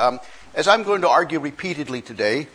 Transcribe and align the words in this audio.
Um, 0.00 0.18
as 0.54 0.66
I'm 0.66 0.82
going 0.82 1.02
to 1.02 1.10
argue 1.10 1.38
repeatedly 1.38 2.00
today, 2.00 2.48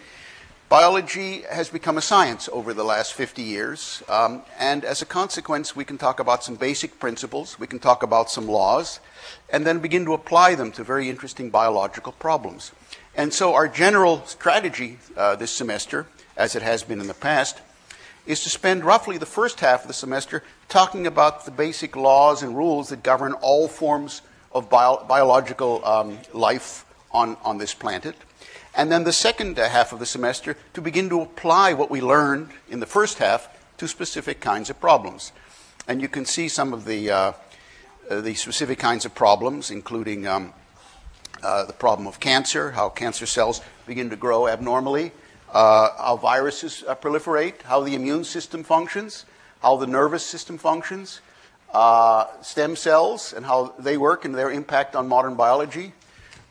biology 0.68 1.44
has 1.52 1.70
become 1.70 1.96
a 1.96 2.02
science 2.02 2.50
over 2.52 2.74
the 2.74 2.84
last 2.84 3.14
50 3.14 3.44
years, 3.44 4.02
um, 4.10 4.42
and 4.58 4.84
as 4.84 5.04
a 5.04 5.06
consequence, 5.06 5.76
we 5.76 5.86
can 5.86 6.00
talk 6.00 6.20
about 6.20 6.44
some 6.44 6.56
basic 6.56 7.00
principles, 7.00 7.60
we 7.60 7.68
can 7.68 7.78
talk 7.78 8.02
about 8.02 8.32
some 8.32 8.48
laws, 8.48 9.00
and 9.48 9.64
then 9.64 9.78
begin 9.78 10.06
to 10.06 10.16
apply 10.16 10.56
them 10.56 10.72
to 10.72 10.84
very 10.84 11.08
interesting 11.08 11.52
biological 11.52 12.14
problems. 12.14 12.72
And 13.16 13.32
so, 13.32 13.54
our 13.54 13.68
general 13.68 14.26
strategy 14.26 14.98
uh, 15.16 15.36
this 15.36 15.52
semester, 15.52 16.08
as 16.36 16.56
it 16.56 16.64
has 16.64 16.82
been 16.82 17.00
in 17.00 17.06
the 17.06 17.14
past, 17.14 17.62
is 18.26 18.42
to 18.42 18.50
spend 18.50 18.84
roughly 18.84 19.20
the 19.20 19.28
first 19.28 19.60
half 19.60 19.84
of 19.84 19.88
the 19.88 19.94
semester 19.94 20.42
talking 20.68 21.06
about 21.06 21.46
the 21.46 21.52
basic 21.52 21.96
laws 21.96 22.42
and 22.42 22.58
rules 22.58 22.90
that 22.90 23.04
govern 23.04 23.34
all 23.34 23.68
forms 23.68 24.24
of 24.52 24.68
bio- 24.68 25.06
biological 25.08 25.86
um, 25.86 26.18
life 26.34 26.86
on, 27.16 27.38
on 27.44 27.58
this 27.58 27.74
planet. 27.74 28.16
And 28.76 28.92
then 28.92 29.06
the 29.06 29.14
second 29.14 29.58
half 29.58 29.94
of 29.94 30.00
the 30.00 30.06
semester 30.06 30.58
to 30.74 30.82
begin 30.82 31.08
to 31.10 31.22
apply 31.22 31.74
what 31.74 31.90
we 31.90 32.02
learned 32.02 32.50
in 32.70 32.82
the 32.82 32.86
first 32.86 33.20
half 33.20 33.48
to 33.78 33.88
specific 33.88 34.42
kinds 34.42 34.70
of 34.70 34.80
problems. 34.82 35.32
And 35.88 36.02
you 36.02 36.10
can 36.10 36.26
see 36.26 36.50
some 36.50 36.74
of 36.74 36.84
the, 36.84 37.10
uh, 37.10 37.32
uh, 38.10 38.22
the 38.22 38.36
specific 38.36 38.80
kinds 38.80 39.06
of 39.06 39.16
problems, 39.16 39.72
including 39.72 40.28
um, 40.28 40.54
uh, 41.42 41.64
the 41.66 41.74
problem 41.74 42.06
of 42.06 42.20
cancer, 42.20 42.72
how 42.72 42.90
cancer 42.90 43.26
cells 43.26 43.62
begin 43.88 44.10
to 44.10 44.18
grow 44.18 44.48
abnormally, 44.48 45.14
uh, 45.54 45.90
how 45.98 46.18
viruses 46.18 46.84
uh, 46.86 46.96
proliferate, 46.96 47.62
how 47.62 47.80
the 47.80 47.96
immune 47.96 48.26
system 48.26 48.64
functions, 48.64 49.26
how 49.62 49.78
the 49.78 49.88
nervous 49.88 50.26
system 50.26 50.58
functions, 50.58 51.22
uh, 51.74 52.26
stem 52.42 52.76
cells 52.76 53.32
and 53.32 53.46
how 53.46 53.74
they 53.80 53.98
work 53.98 54.26
and 54.26 54.36
their 54.36 54.52
impact 54.52 54.96
on 54.96 55.08
modern 55.08 55.36
biology, 55.36 55.94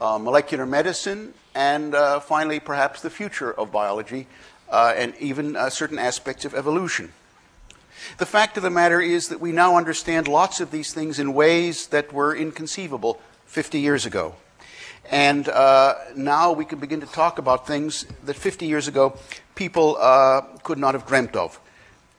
uh, 0.04 0.18
molecular 0.18 0.66
medicine, 0.66 1.32
and 1.54 1.94
uh, 1.94 2.20
finally, 2.20 2.60
perhaps 2.60 3.00
the 3.00 3.08
future 3.08 3.50
of 3.50 3.72
biology, 3.72 4.26
uh, 4.68 4.92
and 4.94 5.14
even 5.18 5.56
uh, 5.56 5.70
certain 5.70 5.98
aspects 5.98 6.44
of 6.44 6.54
evolution. 6.54 7.10
The 8.18 8.26
fact 8.26 8.58
of 8.58 8.62
the 8.62 8.68
matter 8.68 9.00
is 9.00 9.28
that 9.28 9.40
we 9.40 9.50
now 9.50 9.76
understand 9.76 10.28
lots 10.28 10.60
of 10.60 10.70
these 10.70 10.92
things 10.92 11.18
in 11.18 11.32
ways 11.32 11.86
that 11.86 12.12
were 12.12 12.36
inconceivable 12.36 13.18
50 13.46 13.80
years 13.80 14.04
ago. 14.04 14.34
And 15.10 15.48
uh, 15.48 15.94
now 16.14 16.52
we 16.52 16.66
can 16.66 16.80
begin 16.80 17.00
to 17.00 17.06
talk 17.06 17.38
about 17.38 17.66
things 17.66 18.04
that 18.24 18.36
50 18.36 18.66
years 18.66 18.88
ago 18.88 19.16
people 19.54 19.94
could 20.64 20.78
not 20.78 20.92
have 20.92 21.06
dreamt 21.06 21.34
of. 21.34 21.58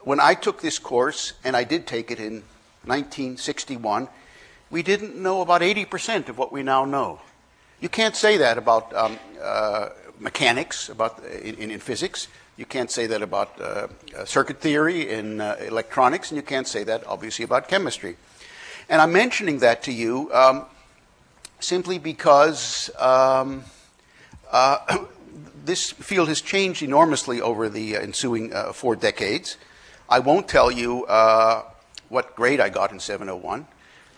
When 0.01 0.19
I 0.19 0.33
took 0.33 0.61
this 0.61 0.79
course, 0.79 1.33
and 1.43 1.55
I 1.55 1.63
did 1.63 1.85
take 1.85 2.09
it 2.09 2.19
in 2.19 2.41
1961, 2.85 4.07
we 4.71 4.81
didn't 4.81 5.15
know 5.15 5.41
about 5.41 5.61
80% 5.61 6.29
of 6.29 6.37
what 6.39 6.51
we 6.51 6.63
now 6.63 6.83
know. 6.85 7.19
You 7.81 7.89
can't 7.89 8.15
say 8.15 8.37
that 8.37 8.57
about 8.57 8.95
um, 8.95 9.19
uh, 9.41 9.89
mechanics, 10.19 10.89
about 10.89 11.21
uh, 11.23 11.27
in, 11.27 11.71
in, 11.71 11.79
physics. 11.79 12.27
You 12.57 12.65
can't 12.65 12.89
say 12.89 13.05
that 13.07 13.21
about 13.21 13.59
uh, 13.59 13.87
uh, 14.17 14.25
circuit 14.25 14.61
theory 14.61 15.09
in 15.09 15.41
uh, 15.41 15.57
electronics, 15.59 16.31
and 16.31 16.37
you 16.37 16.41
can't 16.41 16.67
say 16.67 16.83
that, 16.85 17.05
obviously, 17.05 17.43
about 17.43 17.67
chemistry. 17.67 18.15
And 18.87 19.01
I'm 19.01 19.11
mentioning 19.11 19.59
that 19.59 19.83
to 19.83 19.91
you 19.91 20.31
um, 20.33 20.65
simply 21.59 21.97
because 21.99 22.89
um, 22.97 23.65
uh, 24.51 25.05
this 25.65 25.91
field 25.91 26.29
has 26.29 26.39
changed 26.41 26.81
enormously 26.81 27.41
over 27.41 27.67
the 27.67 27.97
ensuing 27.97 28.51
four 28.71 28.95
decades. 28.95 29.57
I 30.07 30.19
won't 30.19 30.47
tell 30.47 30.71
you 30.71 31.05
what 32.07 32.35
grade 32.35 32.59
I 32.59 32.69
got 32.69 32.91
in 32.91 32.99
701, 32.99 33.65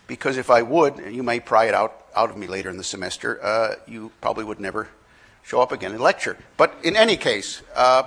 because 0.07 0.37
if 0.37 0.49
I 0.49 0.61
would, 0.61 1.13
you 1.13 1.21
may 1.21 1.39
pry 1.39 1.65
it 1.65 1.73
out, 1.73 2.05
out 2.15 2.29
of 2.29 2.37
me 2.37 2.47
later 2.47 2.69
in 2.69 2.77
the 2.77 2.83
semester, 2.83 3.43
uh, 3.43 3.75
you 3.87 4.11
probably 4.21 4.43
would 4.43 4.59
never 4.59 4.87
show 5.43 5.61
up 5.61 5.71
again 5.71 5.93
in 5.93 5.99
lecture. 5.99 6.37
But 6.55 6.75
in 6.83 6.95
any 6.95 7.17
case, 7.17 7.61
uh, 7.75 8.03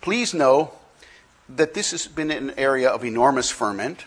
please 0.00 0.34
know 0.34 0.72
that 1.48 1.74
this 1.74 1.90
has 1.92 2.06
been 2.06 2.30
an 2.30 2.52
area 2.56 2.88
of 2.88 3.04
enormous 3.04 3.50
ferment. 3.50 4.04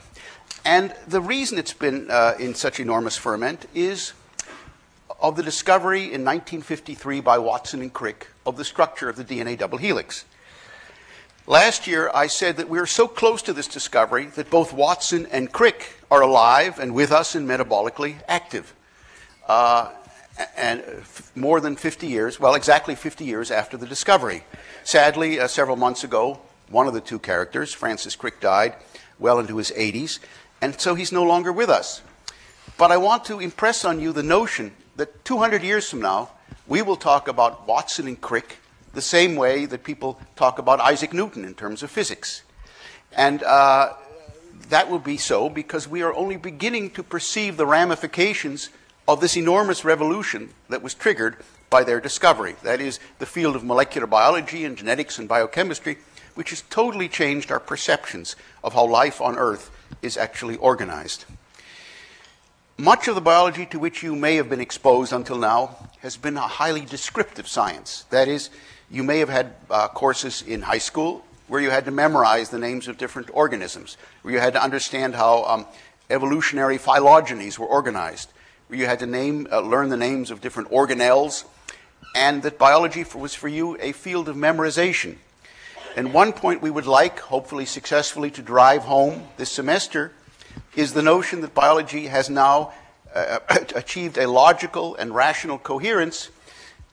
And 0.65 0.93
the 1.07 1.19
reason 1.19 1.57
it's 1.57 1.73
been 1.73 2.09
uh, 2.09 2.35
in 2.39 2.55
such 2.55 2.79
enormous 2.79 3.17
ferment 3.17 3.65
is 3.73 4.13
of 5.19 5.35
the 5.35 5.43
discovery 5.43 6.03
in 6.03 6.23
1953 6.23 7.21
by 7.21 7.37
Watson 7.37 7.81
and 7.81 7.93
Crick 7.93 8.29
of 8.45 8.57
the 8.57 8.65
structure 8.65 9.09
of 9.09 9.15
the 9.15 9.23
DNA 9.23 9.57
double 9.57 9.77
helix. 9.77 10.25
Last 11.45 11.87
year, 11.87 12.09
I 12.13 12.27
said 12.27 12.55
that 12.55 12.69
we 12.69 12.79
are 12.79 12.85
so 12.85 13.05
close 13.05 13.41
to 13.41 13.51
this 13.53 13.67
discovery 13.67 14.27
that 14.35 14.49
both 14.49 14.71
Watson 14.71 15.27
and 15.29 15.51
Crick 15.51 15.97
are 16.09 16.21
alive 16.21 16.79
and 16.79 16.95
with 16.95 17.11
us 17.11 17.35
and 17.35 17.45
metabolically 17.45 18.15
active. 18.29 18.73
Uh, 19.45 19.91
and 20.55 20.79
f- 20.79 21.35
more 21.35 21.59
than 21.59 21.75
50 21.75 22.07
years, 22.07 22.39
well, 22.39 22.55
exactly 22.55 22.95
50 22.95 23.25
years 23.25 23.51
after 23.51 23.75
the 23.75 23.85
discovery. 23.85 24.45
Sadly, 24.85 25.37
uh, 25.37 25.49
several 25.49 25.75
months 25.75 26.05
ago, 26.05 26.39
one 26.69 26.87
of 26.87 26.93
the 26.93 27.01
two 27.01 27.19
characters, 27.19 27.73
Francis 27.73 28.15
Crick, 28.15 28.39
died 28.39 28.75
well 29.19 29.37
into 29.37 29.57
his 29.57 29.71
80s, 29.71 30.19
and 30.61 30.79
so 30.79 30.95
he's 30.95 31.11
no 31.11 31.23
longer 31.23 31.51
with 31.51 31.69
us. 31.69 32.01
But 32.77 32.89
I 32.89 32.95
want 32.95 33.25
to 33.25 33.41
impress 33.41 33.83
on 33.83 33.99
you 33.99 34.13
the 34.13 34.23
notion 34.23 34.71
that 34.95 35.25
200 35.25 35.61
years 35.61 35.89
from 35.89 35.99
now, 35.99 36.29
we 36.67 36.81
will 36.81 36.95
talk 36.95 37.27
about 37.27 37.67
Watson 37.67 38.07
and 38.07 38.19
Crick 38.19 38.59
the 38.93 39.01
same 39.01 39.35
way 39.35 39.65
that 39.65 39.83
people 39.83 40.19
talk 40.35 40.59
about 40.59 40.79
Isaac 40.79 41.13
Newton 41.13 41.43
in 41.43 41.53
terms 41.53 41.83
of 41.83 41.91
physics. 41.91 42.43
And 43.15 43.43
uh, 43.43 43.93
that 44.69 44.89
will 44.89 44.99
be 44.99 45.17
so 45.17 45.49
because 45.49 45.87
we 45.87 46.01
are 46.01 46.13
only 46.13 46.37
beginning 46.37 46.91
to 46.91 47.03
perceive 47.03 47.57
the 47.57 47.65
ramifications 47.65 48.69
of 49.07 49.19
this 49.19 49.35
enormous 49.35 49.83
revolution 49.83 50.49
that 50.69 50.81
was 50.81 50.93
triggered 50.93 51.37
by 51.69 51.83
their 51.83 51.99
discovery. 51.99 52.55
That 52.63 52.79
is, 52.79 52.99
the 53.19 53.25
field 53.25 53.55
of 53.55 53.63
molecular 53.63 54.07
biology 54.07 54.63
and 54.63 54.77
genetics 54.77 55.19
and 55.19 55.27
biochemistry, 55.27 55.97
which 56.35 56.51
has 56.51 56.61
totally 56.69 57.09
changed 57.09 57.51
our 57.51 57.59
perceptions 57.59 58.35
of 58.63 58.73
how 58.73 58.87
life 58.87 59.19
on 59.19 59.37
Earth 59.37 59.71
is 60.01 60.17
actually 60.17 60.55
organized. 60.57 61.25
Much 62.77 63.07
of 63.07 63.15
the 63.15 63.21
biology 63.21 63.65
to 63.67 63.77
which 63.77 64.01
you 64.01 64.15
may 64.15 64.35
have 64.35 64.49
been 64.49 64.61
exposed 64.61 65.13
until 65.13 65.37
now 65.37 65.89
has 65.99 66.17
been 66.17 66.37
a 66.37 66.41
highly 66.41 66.81
descriptive 66.81 67.47
science. 67.47 68.05
That 68.09 68.27
is, 68.27 68.49
you 68.93 69.01
may 69.01 69.17
have 69.17 69.29
had 69.29 69.55
uh, 69.71 69.87
courses 69.87 70.43
in 70.43 70.61
high 70.61 70.77
school 70.77 71.25
where 71.47 71.59
you 71.59 71.71
had 71.71 71.85
to 71.85 71.91
memorize 71.91 72.49
the 72.49 72.59
names 72.59 72.87
of 72.87 72.95
different 72.95 73.27
organisms, 73.33 73.97
where 74.21 74.35
you 74.35 74.39
had 74.39 74.53
to 74.53 74.61
understand 74.61 75.15
how 75.15 75.43
um, 75.45 75.65
evolutionary 76.11 76.77
phylogenies 76.77 77.57
were 77.57 77.65
organized, 77.65 78.31
where 78.67 78.77
you 78.77 78.85
had 78.85 78.99
to 78.99 79.07
name, 79.07 79.47
uh, 79.51 79.61
learn 79.61 79.89
the 79.89 79.97
names 79.97 80.29
of 80.29 80.41
different 80.41 80.69
organelles, 80.69 81.43
and 82.15 82.43
that 82.43 82.59
biology 82.59 83.03
was 83.15 83.33
for 83.33 83.47
you 83.47 83.75
a 83.81 83.93
field 83.93 84.29
of 84.29 84.35
memorization. 84.35 85.15
And 85.95 86.13
one 86.13 86.31
point 86.31 86.61
we 86.61 86.69
would 86.69 86.85
like, 86.85 87.19
hopefully 87.19 87.65
successfully, 87.65 88.29
to 88.31 88.43
drive 88.43 88.83
home 88.83 89.23
this 89.37 89.51
semester 89.51 90.11
is 90.75 90.93
the 90.93 91.01
notion 91.01 91.41
that 91.41 91.55
biology 91.55 92.07
has 92.07 92.29
now 92.29 92.73
uh, 93.15 93.39
achieved 93.75 94.19
a 94.19 94.27
logical 94.27 94.95
and 94.95 95.15
rational 95.15 95.57
coherence 95.57 96.29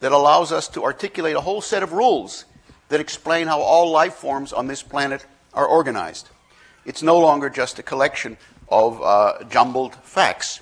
that 0.00 0.12
allows 0.12 0.50
us 0.50 0.68
to 0.68 0.84
articulate 0.84 1.36
a 1.36 1.40
whole 1.40 1.60
set 1.60 1.82
of 1.82 1.92
rules 1.92 2.44
that 2.88 3.00
explain 3.00 3.46
how 3.46 3.60
all 3.60 3.90
life 3.90 4.14
forms 4.14 4.52
on 4.52 4.66
this 4.66 4.82
planet 4.82 5.26
are 5.54 5.66
organized. 5.66 6.28
It's 6.84 7.02
no 7.02 7.18
longer 7.18 7.48
just 7.48 7.78
a 7.78 7.82
collection 7.82 8.36
of 8.68 9.00
uh, 9.02 9.44
jumbled 9.48 9.94
facts. 9.96 10.60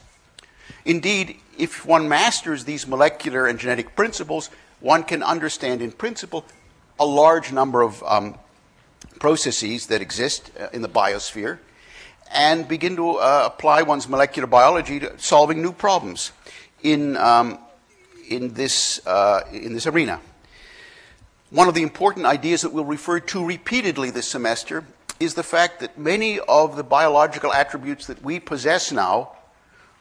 Indeed, 0.84 1.37
if 1.56 1.87
one 1.87 2.09
masters 2.09 2.65
these 2.65 2.87
molecular 2.87 3.47
and 3.47 3.59
genetic 3.59 3.94
principles, 3.94 4.50
one 4.81 5.03
can 5.04 5.22
understand 5.22 5.82
in 5.82 5.93
principle 5.93 6.44
a 6.99 7.06
large 7.06 7.53
number 7.53 7.82
of 7.82 8.03
um, 8.03 8.37
processes 9.20 9.87
that 9.87 10.00
exist 10.00 10.50
uh, 10.59 10.69
in 10.72 10.82
the 10.82 10.88
biosphere 10.88 11.59
and 12.32 12.69
begin 12.69 12.97
to 12.97 13.16
uh, 13.16 13.44
apply 13.47 13.82
one's 13.82 14.09
molecular 14.09 14.47
biology 14.47 15.00
to 15.00 15.19
solving 15.19 15.62
new 15.62 15.72
problems. 15.72 16.32
In 16.82 17.16
um, 17.16 17.59
in 18.28 18.55
this, 18.55 19.05
uh, 19.06 19.43
in 19.52 19.73
this 19.73 19.87
arena. 19.87 20.20
One 21.50 21.69
of 21.69 21.75
the 21.75 21.82
important 21.82 22.26
ideas 22.26 22.62
that 22.62 22.73
we'll 22.73 22.85
refer 22.85 23.20
to 23.20 23.44
repeatedly 23.44 24.11
this 24.11 24.29
semester 24.29 24.85
is 25.19 25.35
the 25.35 25.43
fact 25.43 25.81
that 25.81 25.99
many 25.99 26.38
of 26.41 26.76
the 26.76 26.85
biological 26.85 27.52
attributes 27.52 28.06
that 28.06 28.23
we 28.23 28.38
possess 28.38 28.93
now 28.93 29.32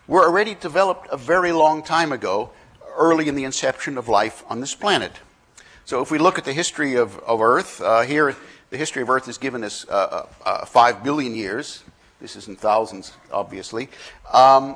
were 0.07 0.24
already 0.24 0.56
developed 0.56 1.07
a 1.12 1.18
very 1.18 1.51
long 1.51 1.84
time 1.84 2.12
ago, 2.12 2.50
early 2.96 3.28
in 3.28 3.36
the 3.36 3.44
inception 3.44 3.98
of 3.98 4.07
life 4.07 4.44
on 4.50 4.60
this 4.60 4.75
planet. 4.75 5.13
So 5.86 6.01
if 6.01 6.12
we 6.12 6.18
look 6.18 6.38
at 6.38 6.46
the 6.46 6.54
history 6.54 6.96
of, 6.96 7.18
of 7.19 7.42
Earth, 7.42 7.81
uh, 7.81 8.01
here 8.01 8.36
the 8.69 8.78
history 8.78 9.01
of 9.01 9.10
Earth 9.10 9.28
is 9.28 9.38
given 9.38 9.63
as 9.63 9.86
uh, 9.90 9.94
uh, 9.94 10.25
uh 10.46 10.66
five 10.66 11.04
billion 11.04 11.34
years. 11.34 11.84
This 12.19 12.36
is 12.36 12.48
in 12.48 12.56
thousands, 12.56 13.13
obviously. 13.31 13.90
Um, 14.34 14.75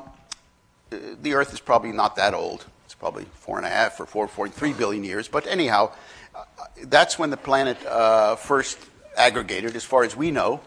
the 0.90 1.34
Earth 1.34 1.54
is 1.54 1.60
probably 1.60 1.92
not 1.92 2.16
that 2.16 2.34
old 2.34 2.66
probably 3.02 3.26
four 3.34 3.58
and 3.58 3.66
a 3.66 3.70
half 3.70 4.00
or 4.00 4.06
4.3 4.06 4.78
billion 4.78 5.04
years. 5.04 5.28
But 5.28 5.48
anyhow, 5.48 5.92
that's 6.84 7.18
when 7.18 7.32
the 7.32 7.36
planet 7.36 7.84
uh, 7.84 8.36
first 8.36 8.78
aggregated, 9.18 9.76
as 9.76 9.84
far 9.84 10.04
as 10.04 10.16
we 10.16 10.30
know. 10.30 10.62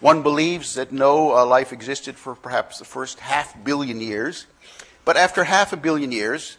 One 0.00 0.22
believes 0.22 0.72
that 0.76 0.90
no 0.90 1.36
uh, 1.36 1.44
life 1.44 1.74
existed 1.74 2.16
for 2.16 2.34
perhaps 2.34 2.78
the 2.78 2.86
first 2.86 3.20
half 3.20 3.62
billion 3.62 4.00
years. 4.00 4.46
But 5.04 5.18
after 5.18 5.44
half 5.44 5.74
a 5.74 5.76
billion 5.76 6.12
years, 6.12 6.56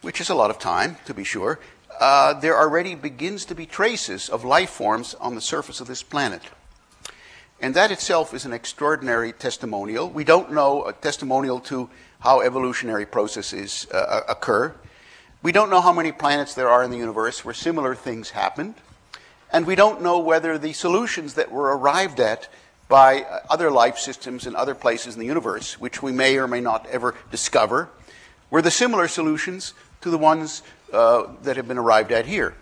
which 0.00 0.22
is 0.22 0.30
a 0.30 0.34
lot 0.34 0.48
of 0.48 0.58
time, 0.58 0.96
to 1.04 1.12
be 1.12 1.22
sure, 1.22 1.60
uh, 2.00 2.32
there 2.32 2.58
already 2.58 2.94
begins 2.94 3.44
to 3.44 3.54
be 3.54 3.66
traces 3.66 4.30
of 4.30 4.42
life 4.42 4.70
forms 4.70 5.14
on 5.20 5.34
the 5.34 5.42
surface 5.42 5.82
of 5.82 5.86
this 5.86 6.02
planet. 6.02 6.40
And 7.60 7.74
that 7.74 7.90
itself 7.90 8.32
is 8.32 8.46
an 8.46 8.54
extraordinary 8.54 9.32
testimonial. 9.32 10.08
We 10.08 10.24
don't 10.24 10.52
know 10.52 10.86
a 10.86 10.94
testimonial 10.94 11.60
to 11.60 11.90
how 12.20 12.40
evolutionary 12.40 13.06
processes 13.06 13.86
uh, 13.92 14.22
occur. 14.28 14.74
We 15.42 15.52
don't 15.52 15.70
know 15.70 15.80
how 15.80 15.92
many 15.92 16.12
planets 16.12 16.54
there 16.54 16.68
are 16.68 16.82
in 16.82 16.90
the 16.90 16.96
universe 16.96 17.44
where 17.44 17.54
similar 17.54 17.94
things 17.94 18.30
happened. 18.30 18.74
And 19.52 19.66
we 19.66 19.76
don't 19.76 20.02
know 20.02 20.18
whether 20.18 20.58
the 20.58 20.72
solutions 20.72 21.34
that 21.34 21.52
were 21.52 21.76
arrived 21.76 22.18
at 22.18 22.48
by 22.88 23.22
uh, 23.22 23.40
other 23.48 23.70
life 23.70 23.98
systems 23.98 24.46
in 24.46 24.56
other 24.56 24.74
places 24.74 25.14
in 25.14 25.20
the 25.20 25.26
universe, 25.26 25.78
which 25.80 26.02
we 26.02 26.12
may 26.12 26.36
or 26.36 26.48
may 26.48 26.60
not 26.60 26.86
ever 26.86 27.14
discover, 27.30 27.88
were 28.50 28.62
the 28.62 28.70
similar 28.70 29.08
solutions 29.08 29.74
to 30.00 30.10
the 30.10 30.18
ones 30.18 30.62
uh, 30.92 31.24
that 31.42 31.56
have 31.56 31.68
been 31.68 31.78
arrived 31.78 32.12
at 32.12 32.26
here. 32.26 32.54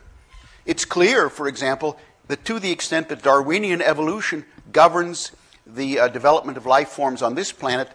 It's 0.67 0.85
clear, 0.85 1.29
for 1.29 1.47
example, 1.47 1.99
that 2.29 2.45
to 2.47 2.59
the 2.59 2.71
extent 2.71 3.09
that 3.11 3.23
Darwinian 3.23 3.83
evolution 3.83 4.45
governs 4.73 5.33
the 5.67 6.01
uh, 6.01 6.09
development 6.09 6.57
of 6.57 6.67
life 6.67 6.89
forms 6.89 7.23
on 7.23 7.35
this 7.35 7.53
planet, 7.53 7.89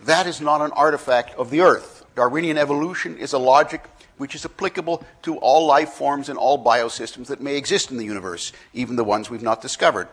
that 0.00 0.26
is 0.26 0.40
not 0.40 0.60
an 0.60 0.72
artifact 0.72 1.34
of 1.36 1.50
the 1.50 1.60
Earth. 1.60 2.04
Darwinian 2.14 2.58
evolution 2.58 3.16
is 3.16 3.32
a 3.32 3.38
logic 3.38 3.84
which 4.16 4.34
is 4.34 4.44
applicable 4.44 5.04
to 5.22 5.36
all 5.38 5.66
life 5.66 5.90
forms 5.90 6.28
and 6.28 6.38
all 6.38 6.62
biosystems 6.62 7.26
that 7.26 7.40
may 7.40 7.56
exist 7.56 7.90
in 7.90 7.96
the 7.96 8.04
universe, 8.04 8.52
even 8.72 8.96
the 8.96 9.04
ones 9.04 9.28
we've 9.28 9.42
not 9.42 9.60
discovered. 9.60 10.08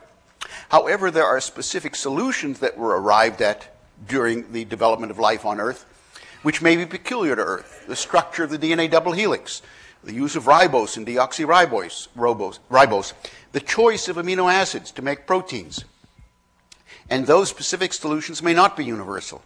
However, 0.69 1.11
there 1.11 1.25
are 1.25 1.39
specific 1.39 1.95
solutions 1.95 2.59
that 2.59 2.77
were 2.77 2.99
arrived 2.99 3.41
at 3.41 3.75
during 4.07 4.51
the 4.51 4.65
development 4.65 5.11
of 5.11 5.19
life 5.19 5.45
on 5.45 5.59
Earth, 5.59 5.85
which 6.41 6.61
may 6.61 6.75
be 6.75 6.85
peculiar 6.85 7.35
to 7.35 7.43
Earth. 7.43 7.85
The 7.87 7.95
structure 7.95 8.43
of 8.43 8.49
the 8.49 8.57
DNA 8.57 8.89
double 8.89 9.11
helix, 9.11 9.61
the 10.03 10.13
use 10.13 10.35
of 10.35 10.45
ribose 10.45 10.97
and 10.97 11.05
deoxyribose, 11.05 12.07
ribose, 12.17 12.59
ribose, 12.71 13.13
the 13.51 13.59
choice 13.59 14.07
of 14.07 14.15
amino 14.15 14.51
acids 14.51 14.91
to 14.91 15.03
make 15.03 15.27
proteins. 15.27 15.85
And 17.09 17.27
those 17.27 17.49
specific 17.49 17.93
solutions 17.93 18.41
may 18.41 18.53
not 18.53 18.75
be 18.75 18.85
universal. 18.85 19.43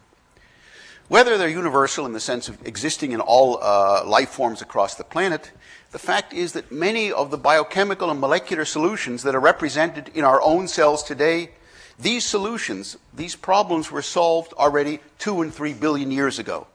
Whether 1.08 1.38
they're 1.38 1.48
universal 1.48 2.08
in 2.08 2.14
the 2.14 2.20
sense 2.20 2.50
of 2.50 2.66
existing 2.66 3.12
in 3.12 3.22
all 3.22 3.60
uh, 3.62 4.04
life 4.06 4.30
forms 4.30 4.64
across 4.64 4.96
the 4.96 5.04
planet, 5.04 5.52
the 5.92 6.00
fact 6.00 6.34
is 6.34 6.54
that 6.54 6.72
many 6.72 7.12
of 7.12 7.30
the 7.30 7.38
biochemical 7.38 8.10
and 8.10 8.20
molecular 8.20 8.66
solutions 8.66 9.22
that 9.22 9.36
are 9.36 9.40
represented 9.40 10.10
in 10.16 10.24
our 10.24 10.42
own 10.42 10.68
cells 10.68 11.04
today, 11.04 11.52
these 12.00 12.26
solutions, 12.26 12.98
these 13.14 13.36
problems 13.36 13.92
were 13.92 14.02
solved 14.02 14.52
already 14.54 15.00
two 15.20 15.44
and 15.44 15.54
three 15.54 15.74
billion 15.74 16.10
years 16.10 16.40
ago. 16.40 16.66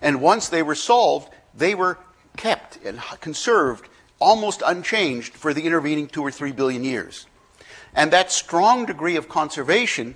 And 0.00 0.22
once 0.22 0.48
they 0.48 0.62
were 0.62 0.76
solved, 0.76 1.32
they 1.52 1.74
were 1.74 1.98
kept 2.36 2.78
and 2.84 3.00
conserved 3.20 3.88
almost 4.20 4.62
unchanged 4.64 5.34
for 5.34 5.52
the 5.52 5.62
intervening 5.64 6.06
two 6.06 6.22
or 6.22 6.30
three 6.30 6.52
billion 6.52 6.84
years. 6.84 7.26
And 7.94 8.12
that 8.12 8.30
strong 8.30 8.86
degree 8.86 9.16
of 9.16 9.28
conservation 9.28 10.14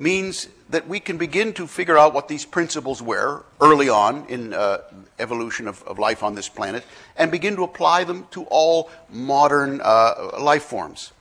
means 0.00 0.48
that 0.70 0.88
we 0.88 0.98
can 0.98 1.18
begin 1.18 1.52
to 1.52 1.66
figure 1.66 1.98
out 1.98 2.14
what 2.14 2.26
these 2.26 2.46
principles 2.46 3.02
were 3.02 3.44
early 3.60 3.90
on 3.90 4.24
in 4.28 4.54
uh, 4.54 4.78
evolution 5.18 5.68
of, 5.68 5.82
of, 5.82 5.98
life 5.98 6.22
on 6.22 6.34
this 6.34 6.48
planet 6.48 6.82
and 7.16 7.30
begin 7.30 7.54
to 7.54 7.62
apply 7.62 8.02
them 8.04 8.26
to 8.30 8.44
all 8.44 8.90
modern 9.10 9.78
uh, 9.84 10.30
life 10.40 10.62
forms. 10.62 11.12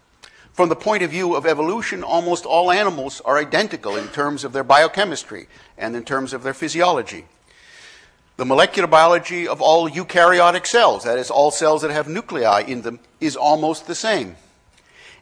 From 0.54 0.70
the 0.70 0.78
point 0.78 1.04
of 1.04 1.12
view 1.12 1.36
of 1.36 1.46
evolution, 1.46 2.04
almost 2.04 2.46
all 2.46 2.72
animals 2.72 3.22
are 3.22 3.38
identical 3.38 3.98
in 3.98 4.08
terms 4.08 4.46
of 4.46 4.54
their 4.54 4.64
biochemistry 4.64 5.48
and 5.78 5.96
in 5.96 6.06
terms 6.06 6.32
of 6.32 6.44
their 6.44 6.54
physiology. 6.54 7.26
The 8.38 8.46
molecular 8.46 8.88
biology 8.88 9.46
of 9.46 9.62
all 9.62 9.90
eukaryotic 9.90 10.66
cells, 10.66 11.04
that 11.04 11.20
is, 11.20 11.30
all 11.30 11.52
cells 11.52 11.82
that 11.82 11.92
have 11.92 12.08
nuclei 12.08 12.62
in 12.62 12.84
them, 12.84 13.00
is 13.20 13.36
almost 13.36 13.88
the 13.88 13.96
same. 13.96 14.38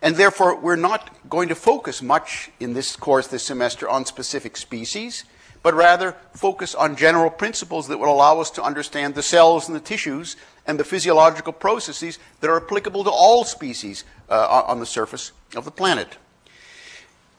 And 0.02 0.16
therefore, 0.16 0.60
we're 0.60 0.76
not 0.76 1.10
going 1.30 1.50
to 1.50 1.56
focus 1.56 2.02
much 2.02 2.52
in 2.60 2.74
this 2.74 2.96
course 2.96 3.28
this 3.28 3.44
semester 3.44 3.90
on 3.90 4.06
specific 4.06 4.56
species, 4.58 5.24
but 5.64 5.74
rather 5.74 6.16
focus 6.34 6.76
on 6.76 6.96
general 6.96 7.30
principles 7.30 7.88
that 7.88 7.98
will 7.98 8.14
allow 8.14 8.40
us 8.40 8.52
to 8.52 8.64
understand 8.64 9.16
the 9.16 9.24
cells 9.24 9.68
and 9.68 9.76
the 9.76 9.82
tissues 9.82 10.38
and 10.68 10.80
the 10.80 10.84
physiological 10.84 11.52
processes 11.52 12.20
that 12.42 12.50
are 12.50 12.58
applicable 12.64 13.04
to 13.04 13.10
all 13.10 13.44
species 13.44 14.04
uh, 14.30 14.64
on 14.68 14.80
the 14.80 14.86
surface 14.86 15.32
of 15.56 15.66
the 15.66 15.72
planet. 15.72 16.18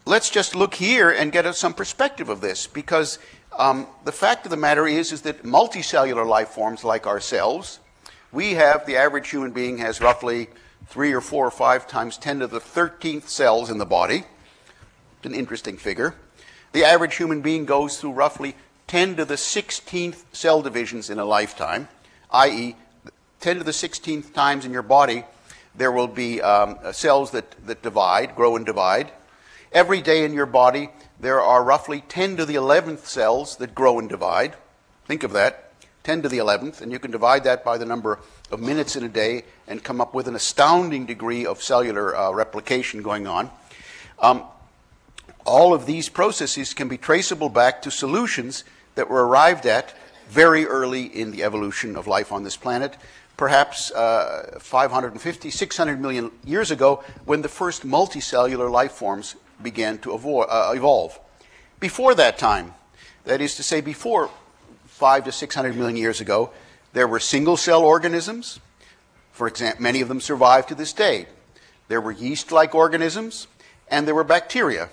Let's 0.05 0.31
just 0.31 0.55
look 0.55 0.75
here 0.75 1.11
and 1.11 1.31
get 1.31 1.55
some 1.55 1.75
perspective 1.75 2.29
of 2.29 2.41
this, 2.41 2.67
because 2.67 3.19
um, 3.57 3.87
the 4.05 4.13
fact 4.13 4.47
of 4.47 4.51
the 4.51 4.57
matter 4.57 4.87
is, 4.87 5.13
is 5.13 5.23
that 5.23 5.43
multicellular 5.43 6.27
life 6.27 6.49
forms 6.49 6.83
like 6.83 7.07
ourselves, 7.07 7.79
we 8.33 8.55
have, 8.55 8.85
the 8.85 8.97
average 8.97 9.31
human 9.31 9.53
being 9.53 9.79
has 9.79 10.01
roughly 10.01 10.49
three 10.89 11.13
or 11.13 11.21
four 11.21 11.47
or 11.47 11.51
five 11.51 11.87
times 11.87 12.17
10 12.17 12.41
to 12.41 12.47
the 12.47 12.61
13th 12.61 13.29
cells 13.29 13.71
in 13.71 13.79
the 13.79 13.87
body. 13.87 14.25
It's 15.19 15.27
an 15.27 15.35
interesting 15.35 15.77
figure. 15.77 16.15
The 16.73 16.85
average 16.85 17.17
human 17.17 17.41
being 17.41 17.65
goes 17.65 17.99
through 17.99 18.13
roughly 18.13 18.57
10 18.87 19.17
to 19.17 19.25
the 19.25 19.35
16th 19.35 20.25
cell 20.33 20.63
divisions 20.63 21.11
in 21.11 21.19
a 21.19 21.25
lifetime, 21.25 21.89
i.e., 22.33 22.75
10 23.41 23.59
to 23.59 23.65
the 23.65 23.71
16th 23.71 24.33
times 24.33 24.65
in 24.65 24.73
your 24.73 24.83
body, 24.83 25.25
there 25.75 25.93
will 25.93 26.09
be 26.09 26.43
um, 26.43 26.77
cells 26.93 27.31
that, 27.31 27.55
that 27.67 27.83
divide, 27.83 28.35
grow 28.35 28.57
and 28.57 28.67
divide. 28.67 29.13
Every 29.73 30.01
day 30.01 30.25
in 30.25 30.33
your 30.33 30.47
body, 30.47 30.91
there 31.21 31.41
are 31.41 31.63
roughly 31.63 32.03
10 32.09 32.39
to 32.39 32.45
the 32.45 32.57
11th 32.57 33.05
cells 33.05 33.57
that 33.59 33.75
grow 33.75 33.99
and 33.99 34.09
divide. 34.09 34.57
Think 35.07 35.23
of 35.23 35.33
that 35.33 35.68
10 36.09 36.23
to 36.23 36.29
the 36.31 36.39
11th, 36.39 36.81
and 36.81 36.91
you 36.91 36.99
can 36.99 37.11
divide 37.11 37.45
that 37.45 37.63
by 37.63 37.77
the 37.77 37.85
number 37.85 38.19
of 38.51 38.61
minutes 38.61 38.97
in 38.97 39.05
a 39.05 39.09
day 39.11 39.45
and 39.67 39.85
come 39.85 40.01
up 40.01 40.15
with 40.15 40.27
an 40.27 40.35
astounding 40.35 41.05
degree 41.05 41.45
of 41.45 41.63
cellular 41.63 42.17
uh, 42.17 42.31
replication 42.31 43.03
going 43.03 43.27
on. 43.27 43.51
Um, 44.19 44.43
all 45.45 45.75
of 45.75 45.85
these 45.85 46.09
processes 46.09 46.73
can 46.73 46.89
be 46.89 46.97
traceable 46.97 47.51
back 47.51 47.83
to 47.83 47.91
solutions 47.91 48.65
that 48.95 49.11
were 49.11 49.29
arrived 49.29 49.67
at 49.67 49.95
very 50.31 50.65
early 50.65 51.03
in 51.03 51.31
the 51.31 51.43
evolution 51.43 51.95
of 51.95 52.07
life 52.07 52.33
on 52.33 52.43
this 52.43 52.57
planet, 52.57 52.97
perhaps 53.37 53.91
uh, 53.91 54.57
550, 54.63 55.51
600 55.51 56.01
million 56.01 56.31
years 56.43 56.71
ago, 56.71 57.05
when 57.27 57.43
the 57.43 57.51
first 57.51 57.87
multicellular 57.87 58.71
life 58.71 58.93
forms 58.93 59.37
began 59.63 59.99
to 59.99 60.15
uh, 60.15 60.73
evolve. 60.75 61.21
Before 61.81 62.15
that 62.15 62.39
time, 62.39 62.73
that 63.27 63.43
is 63.43 63.57
to 63.57 63.63
say, 63.63 63.83
before 63.83 64.31
five 64.99 65.25
to 65.25 65.33
600 65.33 65.77
million 65.77 65.97
years 65.97 66.21
ago, 66.21 66.51
there 66.93 67.07
were 67.07 67.21
single 67.21 67.57
cell 67.57 67.83
organisms. 67.83 68.61
For 69.33 69.47
example, 69.47 69.83
many 69.83 70.01
of 70.01 70.09
them 70.09 70.21
survive 70.21 70.67
to 70.67 70.75
this 70.75 70.93
day. 70.93 71.27
There 71.87 72.01
were 72.01 72.13
yeast 72.13 72.53
like 72.53 72.75
organisms, 72.75 73.47
and 73.89 74.07
there 74.07 74.15
were 74.15 74.25
bacteria. 74.25 74.91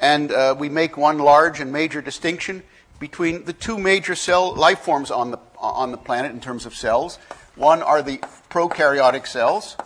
And 0.00 0.32
uh, 0.32 0.56
we 0.58 0.68
make 0.68 0.96
one 0.96 1.18
large 1.18 1.60
and 1.60 1.72
major 1.72 2.00
distinction 2.00 2.62
between 2.98 3.44
the 3.44 3.52
two 3.52 3.78
major 3.78 4.14
cell 4.14 4.54
life 4.54 4.80
forms 4.80 5.10
on 5.10 5.30
the, 5.30 5.38
on 5.58 5.90
the 5.90 5.98
planet 5.98 6.32
in 6.32 6.40
terms 6.40 6.66
of 6.66 6.74
cells. 6.74 7.18
One 7.54 7.82
are 7.82 8.02
the 8.02 8.18
prokaryotic 8.50 9.26
cells, 9.26 9.76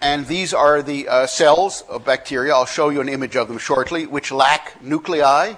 and 0.00 0.26
these 0.26 0.54
are 0.54 0.82
the 0.82 1.08
uh, 1.08 1.26
cells 1.26 1.82
of 1.82 2.04
bacteria. 2.04 2.54
I'll 2.54 2.66
show 2.66 2.88
you 2.88 3.00
an 3.00 3.08
image 3.08 3.36
of 3.36 3.48
them 3.48 3.58
shortly, 3.58 4.06
which 4.06 4.30
lack 4.30 4.82
nuclei. 4.82 5.54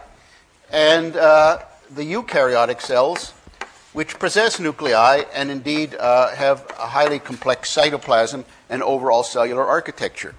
And 0.70 1.16
uh, 1.16 1.62
the 1.90 2.02
eukaryotic 2.02 2.80
cells, 2.80 3.32
which 3.92 4.18
possess 4.18 4.60
nuclei 4.60 5.24
and 5.34 5.50
indeed 5.50 5.96
uh, 5.96 6.34
have 6.34 6.64
a 6.78 6.86
highly 6.86 7.18
complex 7.18 7.74
cytoplasm 7.74 8.44
and 8.68 8.82
overall 8.82 9.24
cellular 9.24 9.66
architecture. 9.66 10.34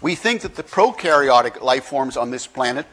We 0.00 0.14
think 0.14 0.40
that 0.40 0.56
the 0.56 0.62
prokaryotic 0.62 1.60
life 1.62 1.84
forms 1.84 2.16
on 2.16 2.30
this 2.30 2.46
planet 2.46 2.86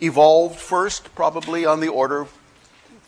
evolved 0.00 0.60
first, 0.60 1.14
probably 1.14 1.64
on 1.64 1.80
the 1.80 1.88
order 1.88 2.20
of 2.20 2.38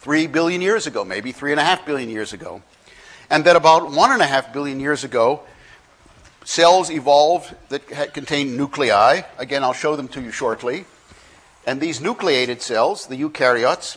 three 0.00 0.26
billion 0.26 0.60
years 0.60 0.86
ago, 0.86 1.04
maybe 1.04 1.30
three 1.30 1.52
and 1.52 1.60
a 1.60 1.64
half 1.64 1.86
billion 1.86 2.08
years 2.08 2.32
ago. 2.32 2.62
And 3.30 3.44
that 3.44 3.56
about 3.56 3.90
one 3.90 4.10
and 4.10 4.22
a 4.22 4.26
half 4.26 4.52
billion 4.52 4.80
years 4.80 5.04
ago, 5.04 5.42
cells 6.44 6.90
evolved 6.90 7.54
that 7.68 8.12
contained 8.12 8.56
nuclei. 8.56 9.22
Again, 9.38 9.62
I'll 9.62 9.72
show 9.72 9.94
them 9.96 10.08
to 10.08 10.20
you 10.20 10.30
shortly. 10.30 10.86
And 11.66 11.80
these 11.80 12.00
nucleated 12.00 12.60
cells, 12.60 13.06
the 13.06 13.16
eukaryotes, 13.16 13.96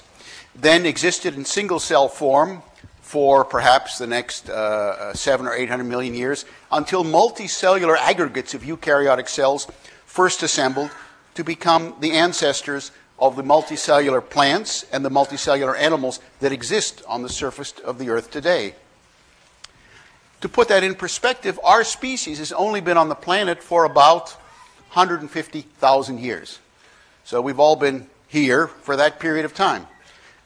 then 0.56 0.86
existed 0.86 1.36
in 1.36 1.46
single 1.46 1.80
cell 1.80 2.08
form 2.08 2.64
for 3.02 3.46
perhaps 3.46 3.98
the 3.98 4.08
next 4.08 4.50
uh, 4.50 4.54
uh, 4.54 5.14
seven 5.14 5.48
or 5.48 5.54
eight 5.54 5.70
hundred 5.70 5.86
million 5.86 6.14
years 6.14 6.46
until 6.72 7.04
multicellular 7.04 7.98
aggregates 7.98 8.54
of 8.54 8.64
eukaryotic 8.64 9.30
cells 9.30 9.68
first 10.06 10.44
assembled 10.44 10.92
to 11.36 11.44
become 11.44 11.96
the 12.00 12.12
ancestors 12.12 12.92
of 13.20 13.36
the 13.36 13.44
multicellular 13.44 14.28
plants 14.28 14.84
and 14.92 15.06
the 15.06 15.10
multicellular 15.10 15.78
animals 15.78 16.20
that 16.40 16.52
exist 16.52 17.02
on 17.08 17.22
the 17.22 17.30
surface 17.30 17.74
of 17.84 17.98
the 17.98 18.10
earth 18.10 18.30
today. 18.30 18.76
To 20.42 20.50
put 20.50 20.68
that 20.68 20.84
in 20.84 20.94
perspective, 20.94 21.60
our 21.64 21.84
species 21.84 22.38
has 22.38 22.52
only 22.52 22.82
been 22.82 22.98
on 22.98 23.10
the 23.10 23.16
planet 23.16 23.64
for 23.64 23.86
about 23.86 24.32
150,000 24.94 26.20
years. 26.20 26.60
So 27.28 27.42
we've 27.42 27.60
all 27.60 27.76
been 27.76 28.08
here 28.30 28.68
for 28.68 28.96
that 28.96 29.20
period 29.20 29.44
of 29.44 29.54
time. 29.54 29.86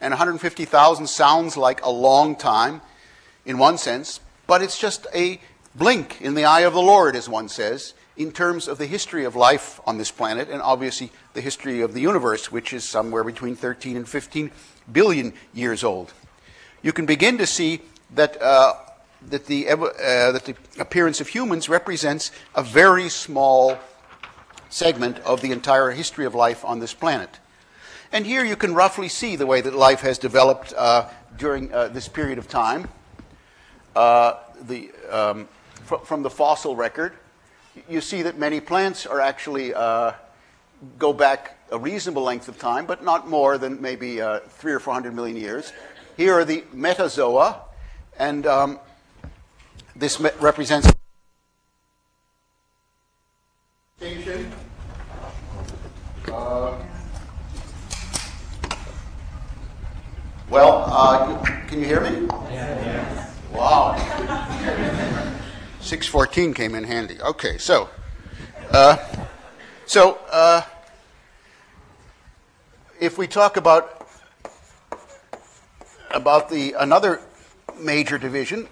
And 0.01 0.11
150,000 0.13 1.05
sounds 1.05 1.55
like 1.55 1.85
a 1.85 1.91
long 1.91 2.35
time 2.35 2.81
in 3.45 3.59
one 3.59 3.77
sense, 3.77 4.19
but 4.47 4.63
it's 4.63 4.79
just 4.79 5.05
a 5.13 5.39
blink 5.75 6.19
in 6.21 6.33
the 6.33 6.45
eye 6.45 6.61
of 6.61 6.73
the 6.73 6.81
Lord, 6.81 7.15
as 7.15 7.29
one 7.29 7.49
says, 7.49 7.93
in 8.17 8.31
terms 8.31 8.67
of 8.67 8.79
the 8.79 8.87
history 8.87 9.25
of 9.25 9.35
life 9.35 9.79
on 9.85 9.99
this 9.99 10.09
planet, 10.09 10.49
and 10.49 10.59
obviously 10.59 11.11
the 11.35 11.41
history 11.41 11.81
of 11.81 11.93
the 11.93 12.01
universe, 12.01 12.51
which 12.51 12.73
is 12.73 12.83
somewhere 12.83 13.23
between 13.23 13.55
13 13.55 13.95
and 13.95 14.09
15 14.09 14.49
billion 14.91 15.33
years 15.53 15.83
old. 15.83 16.11
You 16.81 16.93
can 16.93 17.05
begin 17.05 17.37
to 17.37 17.45
see 17.45 17.81
that, 18.15 18.41
uh, 18.41 18.73
that, 19.29 19.45
the, 19.45 19.69
uh, 19.69 20.31
that 20.31 20.45
the 20.45 20.55
appearance 20.79 21.21
of 21.21 21.27
humans 21.27 21.69
represents 21.69 22.31
a 22.55 22.63
very 22.63 23.07
small 23.07 23.77
segment 24.71 25.19
of 25.19 25.41
the 25.41 25.51
entire 25.51 25.91
history 25.91 26.25
of 26.25 26.33
life 26.33 26.65
on 26.65 26.79
this 26.79 26.93
planet. 26.95 27.39
And 28.11 28.25
here 28.25 28.43
you 28.43 28.55
can 28.55 28.73
roughly 28.73 29.07
see 29.07 29.35
the 29.35 29.45
way 29.45 29.61
that 29.61 29.75
life 29.75 30.01
has 30.01 30.17
developed 30.17 30.73
uh, 30.75 31.07
during 31.37 31.71
uh, 31.71 31.89
this 31.89 32.07
period 32.07 32.39
of 32.39 32.47
time. 32.47 32.89
Uh, 33.95 34.33
the, 34.61 34.89
um, 35.09 35.47
fr- 35.85 35.97
from 35.97 36.23
the 36.23 36.29
fossil 36.29 36.75
record, 36.75 37.13
you 37.89 38.01
see 38.01 38.23
that 38.23 38.37
many 38.37 38.59
plants 38.59 39.05
are 39.05 39.21
actually 39.21 39.73
uh, 39.73 40.11
go 40.97 41.13
back 41.13 41.57
a 41.71 41.77
reasonable 41.77 42.23
length 42.23 42.49
of 42.49 42.57
time, 42.57 42.85
but 42.85 43.03
not 43.03 43.29
more 43.29 43.57
than 43.57 43.81
maybe 43.81 44.21
uh, 44.21 44.39
three 44.39 44.73
or 44.73 44.79
four 44.79 44.93
hundred 44.93 45.13
million 45.13 45.37
years. 45.37 45.71
Here 46.17 46.33
are 46.33 46.43
the 46.43 46.63
metazoa, 46.75 47.59
and 48.19 48.45
um, 48.45 48.79
this 49.95 50.19
me- 50.19 50.31
represents. 50.41 50.91
Uh, 56.31 56.75
well, 60.49 60.85
uh, 60.87 61.43
can 61.67 61.79
you 61.79 61.85
hear 61.85 61.99
me? 62.01 62.27
Yeah. 62.49 63.31
Wow. 63.53 63.97
614 65.81 66.53
came 66.53 66.73
in 66.75 66.85
handy. 66.85 67.21
Okay, 67.21 67.57
so, 67.57 67.89
uh, 68.71 68.97
so 69.85 70.19
uh, 70.31 70.61
if 72.99 73.17
we 73.17 73.27
talk 73.27 73.57
about 73.57 74.07
about 76.11 76.49
the 76.49 76.75
another 76.79 77.19
major 77.77 78.17
division, 78.17 78.69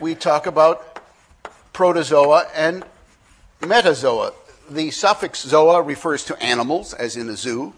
we 0.00 0.14
talk 0.14 0.46
about 0.46 1.00
protozoa 1.74 2.46
and 2.54 2.84
metazoa. 3.60 4.32
The 4.70 4.90
suffix 4.90 5.44
zoa 5.44 5.86
refers 5.86 6.24
to 6.24 6.42
animals, 6.42 6.94
as 6.94 7.16
in 7.16 7.28
a 7.28 7.36
zoo, 7.36 7.74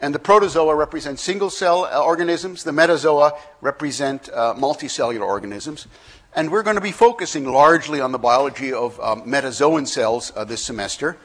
and 0.00 0.14
the 0.14 0.18
protozoa 0.18 0.74
represent 0.74 1.18
single 1.18 1.50
cell 1.50 1.84
organisms. 1.84 2.64
The 2.64 2.72
metazoa 2.72 3.38
represent 3.60 4.30
uh, 4.32 4.54
multicellular 4.54 5.26
organisms. 5.26 5.86
And 6.34 6.50
we're 6.50 6.62
going 6.62 6.76
to 6.76 6.82
be 6.82 6.92
focusing 6.92 7.44
largely 7.44 8.00
on 8.00 8.12
the 8.12 8.18
biology 8.18 8.72
of 8.72 8.98
um, 9.00 9.22
metazoan 9.22 9.86
cells 9.86 10.32
uh, 10.34 10.44
this 10.44 10.62
semester. 10.62 11.16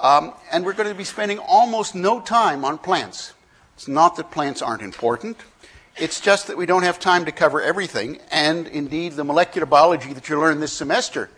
Um, 0.00 0.32
and 0.52 0.64
we're 0.64 0.74
going 0.74 0.88
to 0.88 0.94
be 0.94 1.04
spending 1.04 1.38
almost 1.38 1.94
no 1.94 2.20
time 2.20 2.64
on 2.64 2.78
plants. 2.78 3.32
It's 3.74 3.88
not 3.88 4.16
that 4.16 4.30
plants 4.30 4.62
aren't 4.62 4.82
important. 4.82 5.38
It's 5.96 6.20
just 6.20 6.48
that 6.48 6.56
we 6.56 6.66
don't 6.66 6.82
have 6.82 7.00
time 7.00 7.24
to 7.24 7.32
cover 7.32 7.62
everything. 7.62 8.20
And 8.30 8.68
indeed, 8.68 9.14
the 9.14 9.24
molecular 9.24 9.66
biology 9.66 10.12
that 10.12 10.28
you 10.28 10.38
learn 10.38 10.60
this 10.60 10.72
semester 10.72 11.30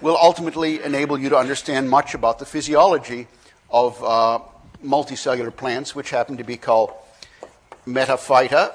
will 0.00 0.16
ultimately 0.16 0.82
enable 0.82 1.18
you 1.18 1.28
to 1.28 1.36
understand 1.36 1.90
much 1.90 2.14
about 2.14 2.38
the 2.38 2.46
physiology 2.46 3.26
of 3.70 4.02
uh, 4.02 4.38
multicellular 4.84 5.54
plants, 5.54 5.94
which 5.94 6.10
happen 6.10 6.36
to 6.36 6.44
be 6.44 6.56
called 6.56 6.92
metaphyta, 7.86 8.72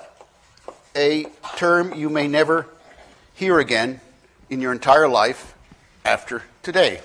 a 0.96 1.26
term 1.56 1.94
you 1.94 2.10
may 2.10 2.28
never 2.28 2.68
hear 3.34 3.60
again 3.60 4.00
in 4.50 4.62
your 4.62 4.72
entire 4.72 5.08
life 5.08 5.56
after 6.06 6.44
today. 6.62 7.02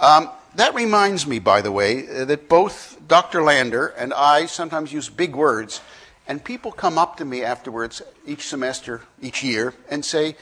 Um, 0.00 0.28
that 0.56 0.74
reminds 0.74 1.26
me, 1.26 1.38
by 1.38 1.60
the 1.60 1.72
way, 1.72 2.02
that 2.02 2.48
both 2.48 2.98
Dr. 3.08 3.42
Lander 3.42 3.88
and 3.88 4.12
I 4.12 4.46
sometimes 4.46 4.92
use 4.92 5.08
big 5.08 5.34
words, 5.34 5.80
and 6.28 6.42
people 6.42 6.70
come 6.70 6.98
up 6.98 7.16
to 7.16 7.24
me 7.24 7.42
afterwards 7.42 8.02
each 8.26 8.46
semester, 8.46 9.02
each 9.20 9.42
year, 9.42 9.74
and 9.90 10.04
say, 10.04 10.36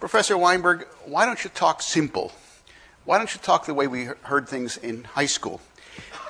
Professor 0.00 0.38
Weinberg, 0.38 0.86
why 1.06 1.26
don't 1.26 1.42
you 1.42 1.50
talk 1.50 1.82
simple? 1.82 2.30
Why 3.04 3.18
don't 3.18 3.34
you 3.34 3.40
talk 3.40 3.66
the 3.66 3.74
way 3.74 3.88
we 3.88 4.04
heard 4.22 4.48
things 4.48 4.76
in 4.76 5.02
high 5.02 5.26
school? 5.26 5.60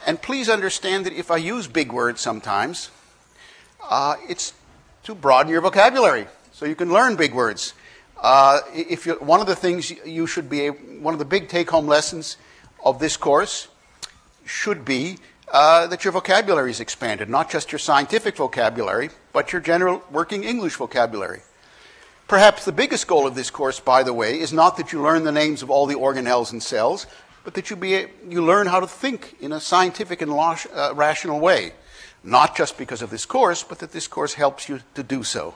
And 0.07 0.23
please 0.23 0.49
understand 0.49 1.05
that 1.05 1.13
if 1.13 1.31
I 1.31 1.37
use 1.37 1.67
big 1.67 1.93
words 1.93 2.23
sometimes, 2.23 2.91
uh, 3.91 4.17
it's 4.27 4.55
to 5.03 5.15
broaden 5.15 5.53
your 5.53 5.61
vocabulary 5.61 6.29
so 6.51 6.65
you 6.65 6.75
can 6.75 6.91
learn 6.91 7.17
big 7.17 7.35
words. 7.35 7.75
Uh, 8.17 8.61
if 8.75 9.05
you, 9.05 9.15
one 9.17 9.41
of 9.41 9.47
the 9.47 9.55
things 9.55 9.91
you 9.91 10.27
should 10.27 10.49
be, 10.49 10.69
one 10.69 11.13
of 11.13 11.19
the 11.19 11.27
big 11.27 11.49
take 11.49 11.69
home 11.69 11.87
lessons 11.87 12.39
of 12.83 12.99
this 12.99 13.19
course 13.19 13.69
should 14.47 14.83
be 14.87 15.19
uh, 15.53 15.87
that 15.89 16.05
your 16.05 16.13
vocabulary 16.13 16.71
is 16.71 16.81
expanded, 16.81 17.29
not 17.29 17.51
just 17.51 17.71
your 17.71 17.79
scientific 17.79 18.37
vocabulary, 18.37 19.11
but 19.35 19.53
your 19.53 19.61
general 19.61 20.03
working 20.11 20.43
English 20.43 20.77
vocabulary. 20.77 21.43
Perhaps 22.28 22.66
the 22.66 22.73
biggest 22.73 23.06
goal 23.06 23.26
of 23.26 23.35
this 23.35 23.50
course, 23.50 23.80
by 23.80 24.02
the 24.02 24.12
way, 24.12 24.38
is 24.38 24.52
not 24.52 24.76
that 24.76 24.92
you 24.92 25.00
learn 25.00 25.25
the 25.25 25.32
names 25.32 25.62
of 25.62 25.70
all 25.70 25.87
the 25.87 25.94
organelles 25.94 26.52
and 26.52 26.62
cells, 26.62 27.06
but 27.42 27.54
that 27.54 27.70
you, 27.70 27.76
be, 27.76 28.04
you 28.28 28.44
learn 28.44 28.66
how 28.66 28.80
to 28.80 28.87
think 28.87 29.35
in 29.40 29.50
a 29.50 29.61
scientific 29.61 30.20
and 30.20 30.30
uh, 30.30 30.92
rational 30.94 31.40
way. 31.40 31.73
Not 32.23 32.54
just 32.54 32.76
because 32.76 33.00
of 33.00 33.08
this 33.08 33.25
course, 33.25 33.62
but 33.62 33.78
that 33.78 33.92
this 33.92 34.06
course 34.06 34.35
helps 34.35 34.68
you 34.68 34.80
to 34.94 35.02
do 35.02 35.25
so. 35.25 35.54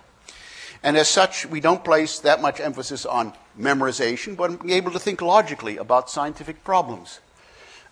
And 0.83 0.97
as 0.97 1.09
such, 1.09 1.45
we 1.45 1.61
don't 1.61 1.85
place 1.85 2.19
that 2.21 2.41
much 2.41 2.59
emphasis 2.59 3.05
on 3.05 3.35
memorization, 3.61 4.35
but 4.35 4.63
being 4.63 4.75
able 4.75 4.93
to 4.93 4.99
think 4.99 5.21
logically 5.21 5.77
about 5.77 6.09
scientific 6.09 6.65
problems. 6.65 7.21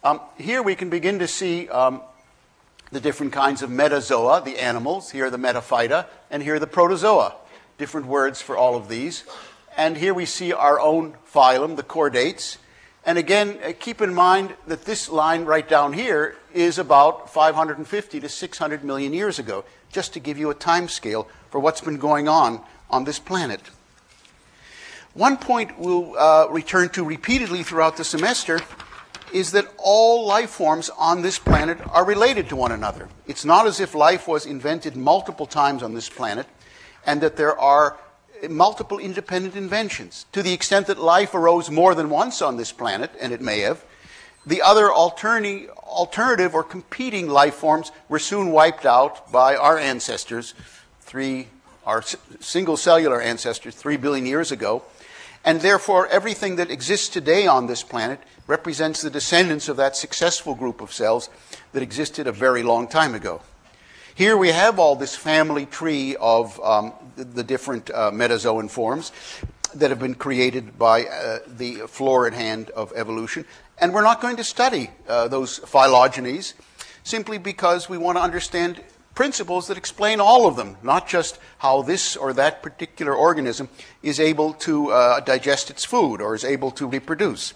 Um, 0.03 0.23
here 0.39 0.63
we 0.63 0.75
can 0.75 0.89
begin 0.89 1.19
to 1.19 1.29
see 1.29 1.69
um, 1.69 2.01
the 2.91 3.01
different 3.01 3.35
kinds 3.35 3.61
of 3.61 3.69
metazoa, 3.69 4.43
the 4.43 4.59
animals. 4.59 5.11
Here 5.11 5.27
are 5.27 5.31
the 5.31 5.37
metaphyta, 5.37 6.07
and 6.31 6.43
here 6.43 6.55
are 6.55 6.59
the 6.59 6.67
protozoa. 6.67 7.35
Different 7.81 8.09
words 8.09 8.43
for 8.43 8.59
all 8.59 8.77
of 8.77 8.91
these. 8.91 9.25
And 9.75 9.97
here 9.97 10.13
we 10.13 10.27
see 10.27 10.53
our 10.53 10.79
own 10.79 11.15
phylum, 11.27 11.77
the 11.77 11.83
chordates. 11.83 12.59
And 13.07 13.17
again, 13.17 13.59
uh, 13.65 13.73
keep 13.81 14.03
in 14.03 14.13
mind 14.13 14.55
that 14.67 14.85
this 14.85 15.09
line 15.09 15.47
right 15.47 15.67
down 15.67 15.95
here 15.95 16.37
is 16.53 16.77
about 16.77 17.33
550 17.33 18.21
to 18.21 18.29
600 18.29 18.85
million 18.85 19.15
years 19.15 19.39
ago, 19.39 19.65
just 19.91 20.13
to 20.13 20.21
give 20.21 20.37
you 20.37 20.51
a 20.51 20.55
time 20.55 20.89
scale 20.89 21.27
for 21.49 21.59
what's 21.59 21.81
been 21.81 21.97
going 21.97 22.29
on 22.29 22.61
on 22.91 23.05
this 23.05 23.19
planet. 23.19 23.63
One 25.15 25.39
point 25.39 25.79
we'll 25.79 26.19
uh, 26.19 26.49
return 26.51 26.91
to 26.91 27.03
repeatedly 27.03 27.63
throughout 27.63 27.97
the 27.97 28.05
semester 28.05 28.61
is 29.33 29.53
that 29.53 29.73
all 29.79 30.27
life 30.27 30.51
forms 30.51 30.91
on 30.99 31.23
this 31.23 31.39
planet 31.39 31.79
are 31.93 32.05
related 32.05 32.51
to 32.51 32.57
one 32.57 32.73
another. 32.73 33.09
It's 33.27 33.47
not 33.47 33.67
as 33.67 33.81
if 33.81 33.95
life 33.95 34.29
was 34.29 34.45
invented 34.45 34.97
multiple 34.97 35.47
times 35.47 35.83
on 35.83 35.95
this 35.95 36.11
planet 36.11 36.47
and 37.07 37.21
that 37.21 37.37
there 37.37 37.59
are 37.59 37.99
multiple 38.49 38.99
independent 38.99 39.57
inventions. 39.57 40.27
To 40.33 40.43
the 40.43 40.53
extent 40.53 40.87
that 40.87 40.99
life 40.99 41.35
arose 41.35 41.71
more 41.71 41.95
than 41.95 42.11
once 42.11 42.41
on 42.41 42.57
this 42.57 42.73
planet, 42.73 43.11
and 43.21 43.33
it 43.33 43.41
may 43.41 43.61
have, 43.61 43.85
the 44.47 44.63
other 44.63 44.91
alternative 44.91 46.55
or 46.55 46.65
competing 46.65 47.29
life 47.29 47.55
forms 47.55 47.93
were 48.09 48.19
soon 48.19 48.53
wiped 48.53 48.87
out 48.87 49.31
by 49.31 49.57
our 49.57 49.79
ancestors 49.79 50.55
three 51.01 51.49
our 51.87 52.03
single 52.41 52.77
cellular 52.77 53.21
ancestors 53.21 53.75
three 53.75 53.97
billion 53.97 54.27
years 54.27 54.53
ago. 54.53 54.83
And 55.45 55.61
therefore, 55.61 56.07
everything 56.09 56.57
that 56.57 56.71
exists 56.71 57.09
today 57.09 57.47
on 57.47 57.67
this 57.67 57.83
planet 57.83 58.21
represents 58.47 59.01
the 59.01 59.11
descendants 59.11 59.69
of 59.69 59.77
that 59.79 59.97
successful 59.97 60.55
group 60.55 60.81
of 60.81 60.93
cells 60.93 61.31
that 61.73 61.83
existed 61.83 62.27
a 62.27 62.33
very 62.33 62.63
long 62.63 62.87
time 62.87 63.15
ago. 63.15 63.41
Here 64.15 64.37
we 64.37 64.49
have 64.49 64.79
all 64.79 64.97
this 64.97 65.15
family 65.15 65.67
tree 65.67 66.17
of 66.17 66.61
um, 66.61 66.93
the, 67.17 67.45
different 67.45 67.91
uh, 67.91 68.11
metazoan 68.11 68.71
forms 68.71 69.13
that 69.75 69.91
have 69.91 70.01
been 70.01 70.15
created 70.15 70.79
by 70.79 71.05
uh, 71.05 71.39
the 71.47 71.87
florid 71.87 72.35
hand 72.35 72.71
of 72.71 72.93
evolution. 72.97 73.45
And 73.79 73.95
we're 73.95 74.03
not 74.03 74.21
going 74.21 74.37
to 74.37 74.45
study 74.45 74.91
uh, 75.09 75.29
those 75.29 75.61
phylogenies 75.61 76.55
simply 77.05 77.39
because 77.39 77.89
we 77.89 77.99
want 77.99 78.19
to 78.19 78.23
understand 78.23 78.83
principles 79.15 79.69
that 79.69 79.79
explain 79.79 80.21
all 80.21 80.47
of 80.47 80.57
them, 80.57 80.77
not 80.83 81.09
just 81.09 81.39
how 81.59 81.83
this 81.83 82.17
or 82.17 82.33
that 82.33 82.63
particular 82.63 83.15
organism 83.15 83.69
is 84.03 84.19
able 84.19 84.55
to 84.55 84.91
uh, 84.91 85.21
digest 85.21 85.71
its 85.71 85.85
food 85.85 86.21
or 86.21 86.35
is 86.35 86.45
able 86.45 86.71
to 86.73 86.87
reproduce. 86.87 87.55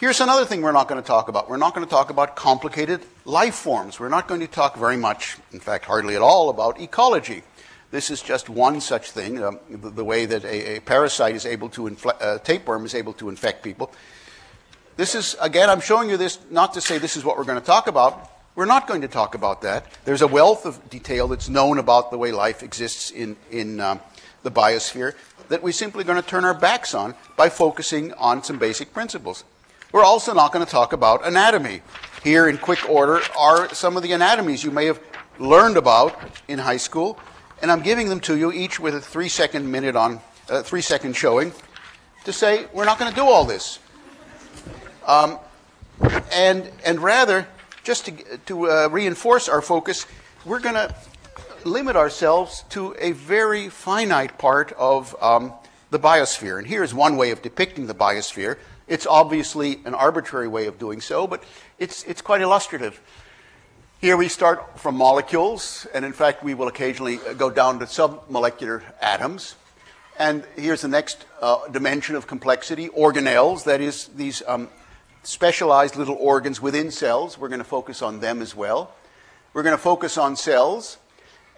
Here's 0.00 0.20
another 0.20 0.44
thing 0.44 0.62
we're 0.62 0.70
not 0.70 0.86
going 0.86 1.02
to 1.02 1.06
talk 1.06 1.26
about. 1.26 1.50
We're 1.50 1.56
not 1.56 1.74
going 1.74 1.84
to 1.84 1.90
talk 1.90 2.08
about 2.08 2.36
complicated 2.36 3.04
life 3.24 3.56
forms. 3.56 3.98
We're 3.98 4.08
not 4.08 4.28
going 4.28 4.40
to 4.42 4.46
talk 4.46 4.76
very 4.76 4.96
much, 4.96 5.36
in 5.50 5.58
fact, 5.58 5.86
hardly 5.86 6.14
at 6.14 6.22
all, 6.22 6.50
about 6.50 6.80
ecology. 6.80 7.42
This 7.90 8.08
is 8.08 8.22
just 8.22 8.48
one 8.48 8.80
such 8.80 9.10
thing, 9.10 9.42
um, 9.42 9.58
the, 9.68 9.90
the, 9.90 10.04
way 10.04 10.24
that 10.24 10.44
a, 10.44 10.76
a, 10.76 10.80
parasite 10.80 11.34
is 11.34 11.44
able 11.44 11.68
to, 11.70 11.88
infle- 11.88 12.22
uh, 12.22 12.38
tapeworm 12.38 12.86
is 12.86 12.94
able 12.94 13.12
to 13.14 13.28
infect 13.28 13.64
people. 13.64 13.92
This 14.96 15.16
is, 15.16 15.34
again, 15.40 15.68
I'm 15.68 15.80
showing 15.80 16.08
you 16.08 16.16
this 16.16 16.38
not 16.48 16.74
to 16.74 16.80
say 16.80 16.98
this 16.98 17.16
is 17.16 17.24
what 17.24 17.36
we're 17.36 17.42
going 17.42 17.60
to 17.60 17.66
talk 17.66 17.88
about, 17.88 18.30
We're 18.54 18.66
not 18.66 18.86
going 18.86 19.00
to 19.00 19.08
talk 19.08 19.34
about 19.34 19.62
that. 19.62 19.86
There's 20.04 20.22
a 20.22 20.28
wealth 20.28 20.64
of 20.64 20.88
detail 20.90 21.26
that's 21.26 21.48
known 21.48 21.76
about 21.76 22.12
the 22.12 22.18
way 22.18 22.30
life 22.30 22.62
exists 22.62 23.10
in, 23.10 23.36
in 23.50 23.80
um, 23.80 23.98
the 24.44 24.52
biosphere 24.52 25.14
that 25.48 25.60
we're 25.60 25.72
simply 25.72 26.04
going 26.04 26.22
to 26.22 26.28
turn 26.28 26.44
our 26.44 26.54
backs 26.54 26.94
on 26.94 27.16
by 27.36 27.48
focusing 27.48 28.12
on 28.12 28.44
some 28.44 28.60
basic 28.60 28.92
principles. 28.92 29.42
We're 29.90 30.04
also 30.04 30.34
not 30.34 30.52
going 30.52 30.64
to 30.64 30.70
talk 30.70 30.92
about 30.92 31.26
anatomy. 31.26 31.80
Here, 32.22 32.46
in 32.46 32.58
quick 32.58 32.86
order, 32.90 33.20
are 33.38 33.72
some 33.74 33.96
of 33.96 34.02
the 34.02 34.12
anatomies 34.12 34.62
you 34.62 34.70
may 34.70 34.84
have 34.84 35.00
learned 35.38 35.78
about 35.78 36.14
in 36.46 36.58
high 36.58 36.76
school, 36.76 37.18
and 37.62 37.72
I'm 37.72 37.80
giving 37.80 38.10
them 38.10 38.20
to 38.20 38.36
you 38.36 38.52
each 38.52 38.78
with 38.78 38.94
a 38.94 39.00
three 39.00 39.30
second 39.30 39.70
minute 39.70 39.96
on, 39.96 40.20
uh, 40.50 40.62
three 40.62 40.82
second 40.82 41.16
showing 41.16 41.52
to 42.24 42.34
say 42.34 42.66
we're 42.74 42.84
not 42.84 42.98
going 42.98 43.10
to 43.10 43.16
do 43.16 43.24
all 43.24 43.46
this. 43.46 43.78
Um, 45.06 45.38
and, 46.32 46.70
and 46.84 47.00
rather, 47.00 47.48
just 47.82 48.04
to, 48.06 48.12
to 48.44 48.70
uh, 48.70 48.88
reinforce 48.92 49.48
our 49.48 49.62
focus, 49.62 50.04
we're 50.44 50.60
going 50.60 50.74
to 50.74 50.94
limit 51.64 51.96
ourselves 51.96 52.62
to 52.70 52.94
a 52.98 53.12
very 53.12 53.70
finite 53.70 54.36
part 54.36 54.72
of 54.72 55.16
um, 55.22 55.54
the 55.88 55.98
biosphere. 55.98 56.58
And 56.58 56.66
here's 56.66 56.92
one 56.92 57.16
way 57.16 57.30
of 57.30 57.40
depicting 57.40 57.86
the 57.86 57.94
biosphere. 57.94 58.58
It's 58.88 59.06
obviously 59.06 59.80
an 59.84 59.94
arbitrary 59.94 60.48
way 60.48 60.66
of 60.66 60.78
doing 60.78 61.00
so, 61.02 61.26
but 61.26 61.44
it's, 61.78 62.04
it's 62.04 62.22
quite 62.22 62.40
illustrative. 62.40 63.00
Here 64.00 64.16
we 64.16 64.28
start 64.28 64.80
from 64.80 64.96
molecules, 64.96 65.86
and 65.92 66.04
in 66.04 66.12
fact, 66.12 66.42
we 66.42 66.54
will 66.54 66.68
occasionally 66.68 67.18
go 67.36 67.50
down 67.50 67.80
to 67.80 67.84
submolecular 67.84 68.82
atoms. 69.02 69.56
And 70.18 70.44
here's 70.56 70.80
the 70.80 70.88
next 70.88 71.26
uh, 71.42 71.68
dimension 71.68 72.16
of 72.16 72.26
complexity 72.26 72.88
organelles, 72.88 73.64
that 73.64 73.80
is, 73.80 74.08
these 74.08 74.42
um, 74.46 74.68
specialized 75.22 75.96
little 75.96 76.16
organs 76.16 76.62
within 76.62 76.90
cells. 76.90 77.36
We're 77.36 77.48
going 77.48 77.58
to 77.58 77.64
focus 77.64 78.00
on 78.00 78.20
them 78.20 78.40
as 78.40 78.56
well. 78.56 78.94
We're 79.52 79.64
going 79.64 79.76
to 79.76 79.82
focus 79.82 80.16
on 80.16 80.34
cells. 80.34 80.96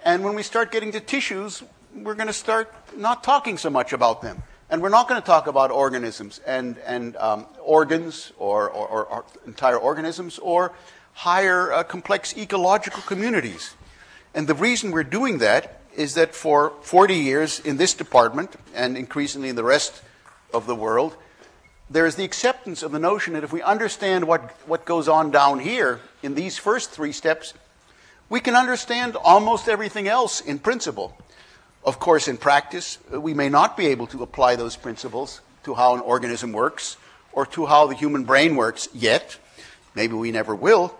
And 0.05 0.25
when 0.25 0.35
we 0.35 0.43
start 0.43 0.73
getting 0.73 0.93
to 0.93 1.01
tissues, 1.01 1.63
we're 1.95 2.15
going 2.15 2.27
to 2.27 2.33
start 2.33 2.73
not 2.97 3.23
talking 3.23 3.57
so 3.57 3.71
much 3.71 3.93
about 3.93 4.23
them. 4.23 4.43
And 4.71 4.81
we're 4.81 4.89
not 4.89 5.09
going 5.09 5.21
to 5.21 5.27
talk 5.27 5.49
about 5.49 5.73
organisms 5.73 6.41
and, 6.47 6.79
and 6.87 7.17
um, 7.17 7.47
organs 7.61 8.33
or, 8.39 8.71
or, 8.71 9.05
or, 9.05 9.25
entire 9.45 9.77
organisms 9.77 10.39
or 10.39 10.73
higher 11.13 11.73
uh, 11.73 11.83
complex 11.83 12.37
ecological 12.37 13.03
communities. 13.03 13.75
And 14.33 14.47
the 14.47 14.55
reason 14.55 14.93
we're 14.93 15.03
doing 15.03 15.39
that 15.39 15.81
is 15.97 16.15
that 16.15 16.37
for 16.37 16.73
40 16.83 17.17
years 17.17 17.59
in 17.59 17.79
this 17.79 17.95
department 17.95 18.55
and 18.73 18.97
increasingly 18.97 19.49
in 19.49 19.57
the 19.57 19.65
rest 19.65 20.03
of 20.55 20.67
the 20.67 20.77
world, 20.77 21.17
there 21.91 22.07
is 22.07 22.15
the 22.15 22.25
acceptance 22.25 22.85
of 22.85 22.93
the 22.93 23.01
notion 23.01 23.35
that 23.35 23.43
if 23.43 23.53
we 23.53 23.63
understand 23.63 24.29
what, 24.29 24.43
what 24.69 24.85
goes 24.85 25.09
on 25.09 25.33
down 25.33 25.59
here 25.59 25.99
in 26.23 26.37
these 26.37 26.57
first 26.57 26.91
three 26.91 27.11
steps, 27.11 27.55
we 28.29 28.39
can 28.39 28.55
understand 28.55 29.17
almost 29.17 29.69
everything 29.69 30.07
else 30.07 30.41
in 30.41 30.61
principle. 30.61 31.17
Of 31.85 31.99
course, 31.99 32.29
in 32.29 32.37
practice, 32.37 32.99
we 33.11 33.33
may 33.33 33.49
not 33.49 33.77
be 33.77 33.87
able 33.87 34.07
to 34.09 34.23
apply 34.23 34.57
those 34.57 34.77
principles 34.77 35.41
to 35.65 35.75
how 35.75 35.95
an 35.95 36.01
organism 36.01 36.53
works 36.53 36.97
or 37.33 37.47
to 37.47 37.67
how 37.67 37.87
the 37.87 37.95
human 37.95 38.25
brain 38.25 38.57
works 38.57 38.89
yet. 38.93 39.39
Maybe 39.95 40.15
we 40.15 40.31
never 40.31 40.55
will. 40.55 40.95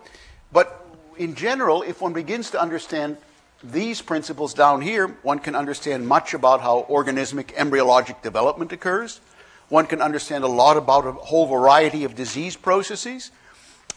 But 0.51 0.85
in 1.17 1.35
general, 1.35 1.83
if 1.83 2.01
one 2.01 2.13
begins 2.13 2.51
to 2.51 2.61
understand 2.61 3.17
these 3.63 4.01
principles 4.01 4.55
down 4.55 4.81
here, 4.81 5.07
one 5.21 5.37
can 5.37 5.55
understand 5.55 6.07
much 6.07 6.33
about 6.33 6.61
how 6.61 6.87
organismic 6.89 7.53
embryologic 7.53 8.23
development 8.23 8.71
occurs. 8.71 9.21
One 9.69 9.85
can 9.85 10.01
understand 10.01 10.43
a 10.43 10.47
lot 10.47 10.77
about 10.77 11.05
a 11.05 11.11
whole 11.11 11.45
variety 11.45 12.03
of 12.03 12.15
disease 12.15 12.55
processes. 12.55 13.29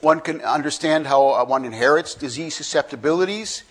One 0.00 0.20
can 0.20 0.42
understand 0.42 1.06
how 1.06 1.28
uh, 1.28 1.44
one 1.46 1.64
inherits 1.64 2.14
disease 2.14 2.54
susceptibilities. 2.54 3.64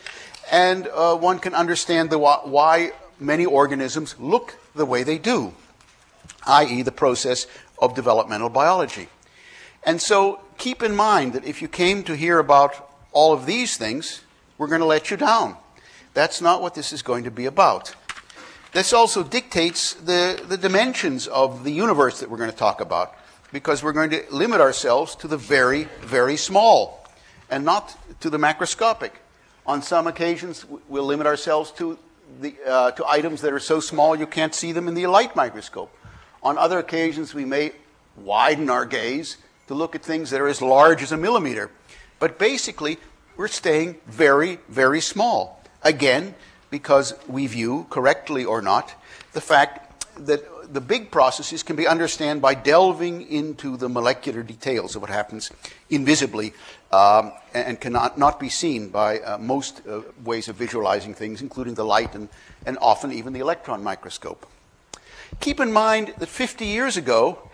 And 0.52 0.88
uh, 0.88 1.16
one 1.16 1.40
can 1.40 1.54
understand 1.54 2.10
the, 2.10 2.18
why 2.18 2.92
many 3.24 3.46
organisms 3.46 4.16
look 4.20 4.58
the 4.76 4.86
way 4.86 5.04
they 5.04 5.18
do, 5.18 5.54
i.e., 6.46 6.82
the 6.82 6.92
process 6.92 7.48
of 7.80 7.96
developmental 7.96 8.50
biology. 8.50 9.08
And 9.84 10.02
so 10.02 10.42
keep 10.58 10.84
in 10.84 10.96
mind 10.96 11.34
that 11.34 11.46
if 11.46 11.62
you 11.62 11.68
came 11.68 12.04
to 12.04 12.16
hear 12.16 12.40
about 12.40 12.90
all 13.12 13.34
of 13.34 13.46
these 13.46 13.78
things, 13.78 14.22
we're 14.58 14.68
going 14.68 14.82
to 14.82 14.86
let 14.86 15.10
you 15.12 15.18
down. 15.18 15.58
That's 16.14 16.42
not 16.42 16.62
what 16.62 16.76
this 16.76 16.94
is 16.94 17.02
going 17.02 17.24
to 17.24 17.32
be 17.32 17.46
about. 17.46 17.96
This 18.72 18.94
also 18.94 19.24
dictates 19.24 19.94
the, 19.94 20.44
the 20.48 20.58
dimensions 20.58 21.28
of 21.28 21.64
the 21.64 21.72
universe 21.72 22.20
that 22.20 22.30
we're 22.30 22.38
going 22.38 22.52
to 22.52 22.56
talk 22.56 22.82
about, 22.82 23.16
because 23.52 23.84
we're 23.84 23.94
going 23.94 24.10
to 24.12 24.24
limit 24.32 24.62
ourselves 24.62 25.16
to 25.18 25.28
the 25.28 25.38
very, 25.38 25.84
very 26.02 26.38
small 26.38 27.08
and 27.50 27.64
not 27.64 27.96
to 28.22 28.30
the 28.30 28.40
macroscopic. 28.40 29.12
On 29.66 29.82
some 29.82 30.08
occasions, 30.08 30.66
we'll 30.88 31.06
limit 31.06 31.28
ourselves 31.28 31.72
to 31.72 31.98
the, 32.42 32.56
uh, 32.66 32.92
to 32.92 33.08
items 33.08 33.42
that 33.42 33.54
are 33.54 33.60
so 33.60 33.80
small 33.80 34.16
you 34.16 34.28
can't 34.28 34.54
see 34.54 34.72
them 34.72 34.88
in 34.88 34.94
the 34.94 35.08
light 35.08 35.36
microscope. 35.36 35.96
On 36.42 36.58
other 36.58 36.80
occasions, 36.80 37.34
we 37.34 37.46
may 37.46 37.72
widen 38.18 38.70
our 38.70 38.86
gaze 38.86 39.38
to 39.68 39.74
look 39.74 39.96
at 39.96 40.04
things 40.04 40.30
that 40.30 40.42
are 40.42 40.48
as 40.48 40.62
large 40.62 41.02
as 41.02 41.12
a 41.12 41.18
millimeter. 41.18 41.72
But 42.20 42.38
basically, 42.38 42.98
we're 43.38 43.48
staying 43.48 43.98
very, 44.08 44.60
very 44.70 45.02
small. 45.02 45.62
Again, 45.84 46.36
because 46.70 47.14
we 47.28 47.48
view, 47.48 47.88
correctly 47.90 48.46
or 48.46 48.62
not, 48.62 48.94
the 49.34 49.42
fact 49.42 50.06
that 50.26 50.44
the 50.74 50.82
big 50.82 51.12
processes 51.12 51.64
can 51.64 51.76
be 51.76 51.88
understood 51.88 52.42
by 52.42 52.54
delving 52.54 53.28
into 53.30 53.78
the 53.78 53.90
molecular 53.90 54.44
details 54.44 54.96
of 54.96 55.02
what 55.02 55.12
happens 55.12 55.52
invisibly 55.90 56.54
um, 56.94 57.32
and 57.56 57.82
cannot 57.82 58.20
not 58.20 58.40
be 58.40 58.50
seen 58.50 58.90
by 58.90 59.20
uh, 59.20 59.38
most 59.40 59.82
uh, 59.88 60.02
ways 60.24 60.48
of 60.48 60.56
visualizing 60.56 61.16
things, 61.16 61.42
including 61.42 61.74
the 61.74 61.84
light 61.84 62.14
and, 62.14 62.30
and 62.68 62.78
often 62.82 63.12
even 63.12 63.34
the 63.34 63.40
electron 63.40 63.84
microscope. 63.84 64.46
Keep 65.40 65.60
in 65.60 65.72
mind 65.72 66.14
that 66.20 66.30
50 66.30 66.66
years 66.66 66.96
ago, 66.96 67.50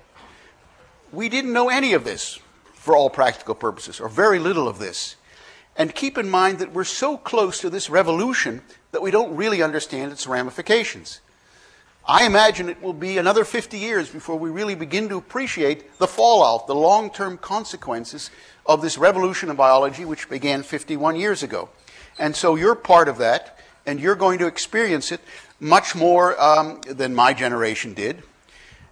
we 1.14 1.30
didn't 1.30 1.54
know 1.54 1.70
any 1.70 1.94
of 1.94 2.04
this 2.04 2.40
for 2.74 2.98
all 2.98 3.10
practical 3.10 3.56
purposes, 3.56 4.02
or 4.02 4.10
very 4.10 4.40
little 4.40 4.68
of 4.68 4.78
this. 4.78 5.16
And 5.78 5.96
keep 5.96 6.18
in 6.18 6.30
mind 6.30 6.60
that 6.60 6.74
we're 6.74 6.84
so 6.84 7.18
close 7.18 7.62
to 7.62 7.70
this 7.70 7.90
revolution 7.90 8.62
that 8.92 9.02
we 9.02 9.12
don't 9.12 9.34
really 9.38 9.64
understand 9.64 10.12
its 10.12 10.28
ramifications. 10.28 11.22
I 12.08 12.26
imagine 12.26 12.70
it 12.70 12.82
will 12.82 12.94
be 12.94 13.18
another 13.18 13.44
50 13.44 13.78
years 13.78 14.10
before 14.10 14.38
we 14.38 14.50
really 14.50 14.76
begin 14.76 15.10
to 15.10 15.18
appreciate 15.18 15.98
the 16.00 16.08
fallout, 16.08 16.66
the 16.68 16.76
long 16.76 17.12
term 17.12 17.38
consequences 17.38 18.32
of 18.66 18.82
this 18.82 18.98
revolution 18.98 19.50
in 19.50 19.56
biology, 19.56 20.06
which 20.06 20.30
began 20.30 20.64
51 20.64 21.16
years 21.16 21.44
ago. 21.44 21.70
And 22.18 22.36
so 22.36 22.56
you're 22.56 22.76
part 22.76 23.08
of 23.08 23.18
that, 23.20 23.60
and 23.86 24.00
you're 24.00 24.16
going 24.16 24.40
to 24.40 24.48
experience 24.48 25.12
it 25.12 25.22
much 25.60 25.96
more 25.96 26.40
um, 26.42 26.82
than 26.88 27.14
my 27.14 27.34
generation 27.34 27.94
did. 27.94 28.24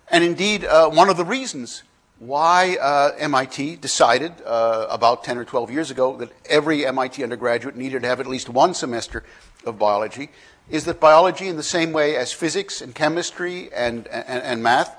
And 0.10 0.24
indeed, 0.24 0.64
uh, 0.64 0.90
one 0.90 1.10
of 1.10 1.18
the 1.18 1.26
reasons 1.26 1.84
why 2.20 2.78
uh, 2.78 3.12
MIT 3.18 3.76
decided 3.78 4.34
uh, 4.46 4.88
about 4.90 5.24
10 5.24 5.38
or 5.38 5.46
12 5.46 5.72
years 5.72 5.92
ago 5.92 6.18
that 6.18 6.32
every 6.50 6.86
MIT 6.86 7.22
undergraduate 7.22 7.76
needed 7.76 8.02
to 8.02 8.08
have 8.08 8.20
at 8.20 8.28
least 8.28 8.50
one 8.50 8.74
semester 8.74 9.24
of 9.66 9.78
biology 9.78 10.30
is 10.70 10.86
that 10.86 11.00
biology, 11.00 11.48
in 11.48 11.56
the 11.56 11.64
same 11.64 11.94
way 11.94 12.16
as 12.16 12.34
physics 12.34 12.82
and 12.82 12.94
chemistry 12.94 13.72
and, 13.74 14.08
and, 14.08 14.44
and 14.44 14.64
math, 14.64 14.96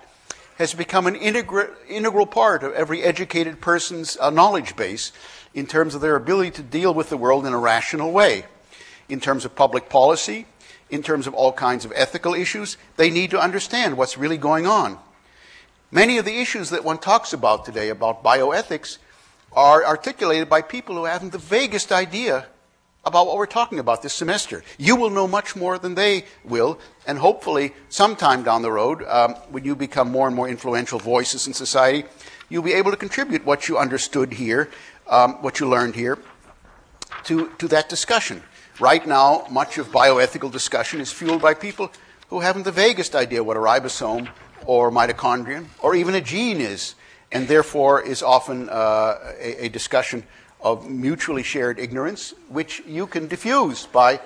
has 0.57 0.74
become 0.74 1.07
an 1.07 1.14
integral, 1.14 1.68
integral 1.88 2.26
part 2.26 2.62
of 2.62 2.72
every 2.72 3.02
educated 3.02 3.61
person's 3.61 4.16
uh, 4.20 4.31
knowledge 4.31 4.74
base 4.76 5.12
in 5.54 5.66
terms 5.66 5.94
of 5.94 6.00
their 6.00 6.16
ability 6.16 6.50
to 6.50 6.62
deal 6.62 6.92
with 6.92 7.11
the 7.11 7.16
world 7.16 7.46
in 7.46 7.52
a 7.52 7.59
rational 7.59 8.12
way. 8.12 8.44
In 9.09 9.20
terms 9.20 9.44
of 9.44 9.54
public 9.54 9.88
policy, 9.88 10.46
in 10.90 11.02
terms 11.02 11.26
of 11.26 11.35
all 11.35 11.52
kinds 11.52 11.85
of 11.85 11.92
ethical 11.94 12.35
issues, 12.35 12.76
they 12.96 13.11
need 13.11 13.31
to 13.31 13.40
understand 13.40 13.96
what's 13.96 14.18
really 14.18 14.37
going 14.37 14.66
on. 14.66 14.98
Many 15.90 16.18
of 16.18 16.24
the 16.24 16.40
issues 16.40 16.70
that 16.70 16.85
one 16.85 16.98
talks 16.98 17.33
about 17.33 17.64
today 17.64 17.88
about 17.88 18.22
bioethics 18.22 18.98
are 19.52 19.85
articulated 19.85 20.48
by 20.48 20.61
people 20.61 20.94
who 20.96 21.04
haven't 21.04 21.33
the 21.33 21.38
vaguest 21.38 21.92
idea 21.92 22.46
about 23.09 23.27
what 23.27 23.37
we're 23.37 23.47
talking 23.47 23.79
about 23.81 24.03
this 24.03 24.12
semester. 24.12 24.62
You 24.79 24.94
will 24.94 25.11
know 25.11 25.27
much 25.27 25.57
more 25.57 25.79
than 25.79 25.94
they 25.94 26.27
will, 26.44 26.79
and 27.07 27.18
hopefully, 27.18 27.73
sometime 27.88 28.44
down 28.44 28.62
the 28.62 28.71
road, 28.71 29.03
um, 29.09 29.35
when 29.51 29.64
you 29.64 29.75
become 29.75 30.11
more 30.11 30.27
and 30.29 30.37
more 30.37 30.49
influential 30.49 30.99
voices 30.99 31.47
in 31.47 31.55
society, 31.55 32.07
you'll 32.49 32.62
be 32.62 32.75
able 32.75 32.90
to 32.90 32.97
contribute 32.97 33.44
what 33.44 33.66
you 33.66 33.79
understood 33.79 34.35
here, 34.35 34.71
um, 35.09 35.42
what 35.42 35.59
you 35.59 35.68
learned 35.68 35.97
here, 35.97 36.18
to, 37.25 37.51
to 37.59 37.66
that 37.68 37.88
discussion. 37.88 38.42
Right 38.79 39.05
now, 39.07 39.47
much 39.51 39.79
of 39.79 39.88
bioethical 39.88 40.53
discussion 40.53 41.01
is 41.01 41.11
fueled 41.11 41.42
by 41.42 41.55
people 41.55 41.90
who 42.29 42.40
haven't 42.40 42.64
the 42.64 42.73
vaguest 42.73 43.14
idea 43.14 43.42
what 43.42 43.57
a 43.57 43.61
ribosome 43.61 44.29
or 44.66 44.90
mitochondrion 44.90 45.66
or 45.81 45.97
even 45.97 46.14
a 46.14 46.21
gene 46.21 46.61
is, 46.61 46.94
and 47.33 47.49
therefore 47.49 48.03
is 48.03 48.23
often 48.23 48.68
uh, 48.68 49.16
a, 49.40 49.64
a 49.64 49.68
discussion 49.68 50.23
of 50.61 50.88
mutually 50.90 51.42
shared 51.42 51.79
ignorance, 51.79 52.35
which 52.49 52.83
you 52.87 53.07
can 53.07 53.29
diffuse 53.29 53.87
by, 53.87 54.21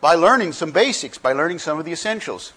by 0.00 0.14
learning 0.14 0.52
some 0.52 0.72
basics, 0.72 1.18
by 1.18 1.32
learning 1.32 1.58
some 1.58 1.78
of 1.78 1.84
the 1.84 1.92
essentials. 1.92 2.52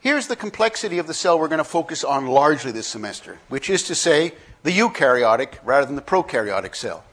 Here's 0.00 0.26
the 0.26 0.36
complexity 0.36 0.98
of 0.98 1.06
the 1.06 1.14
cell 1.14 1.38
we're 1.38 1.48
going 1.48 1.58
to 1.58 1.64
focus 1.64 2.04
on 2.04 2.26
largely 2.26 2.72
this 2.72 2.86
semester, 2.86 3.38
which 3.48 3.70
is 3.70 3.84
to 3.84 3.94
say, 3.94 4.32
the 4.62 4.70
eukaryotic 4.70 5.58
rather 5.64 5.86
than 5.86 5.96
the 5.96 6.02
prokaryotic 6.02 6.74
cell. 6.74 7.04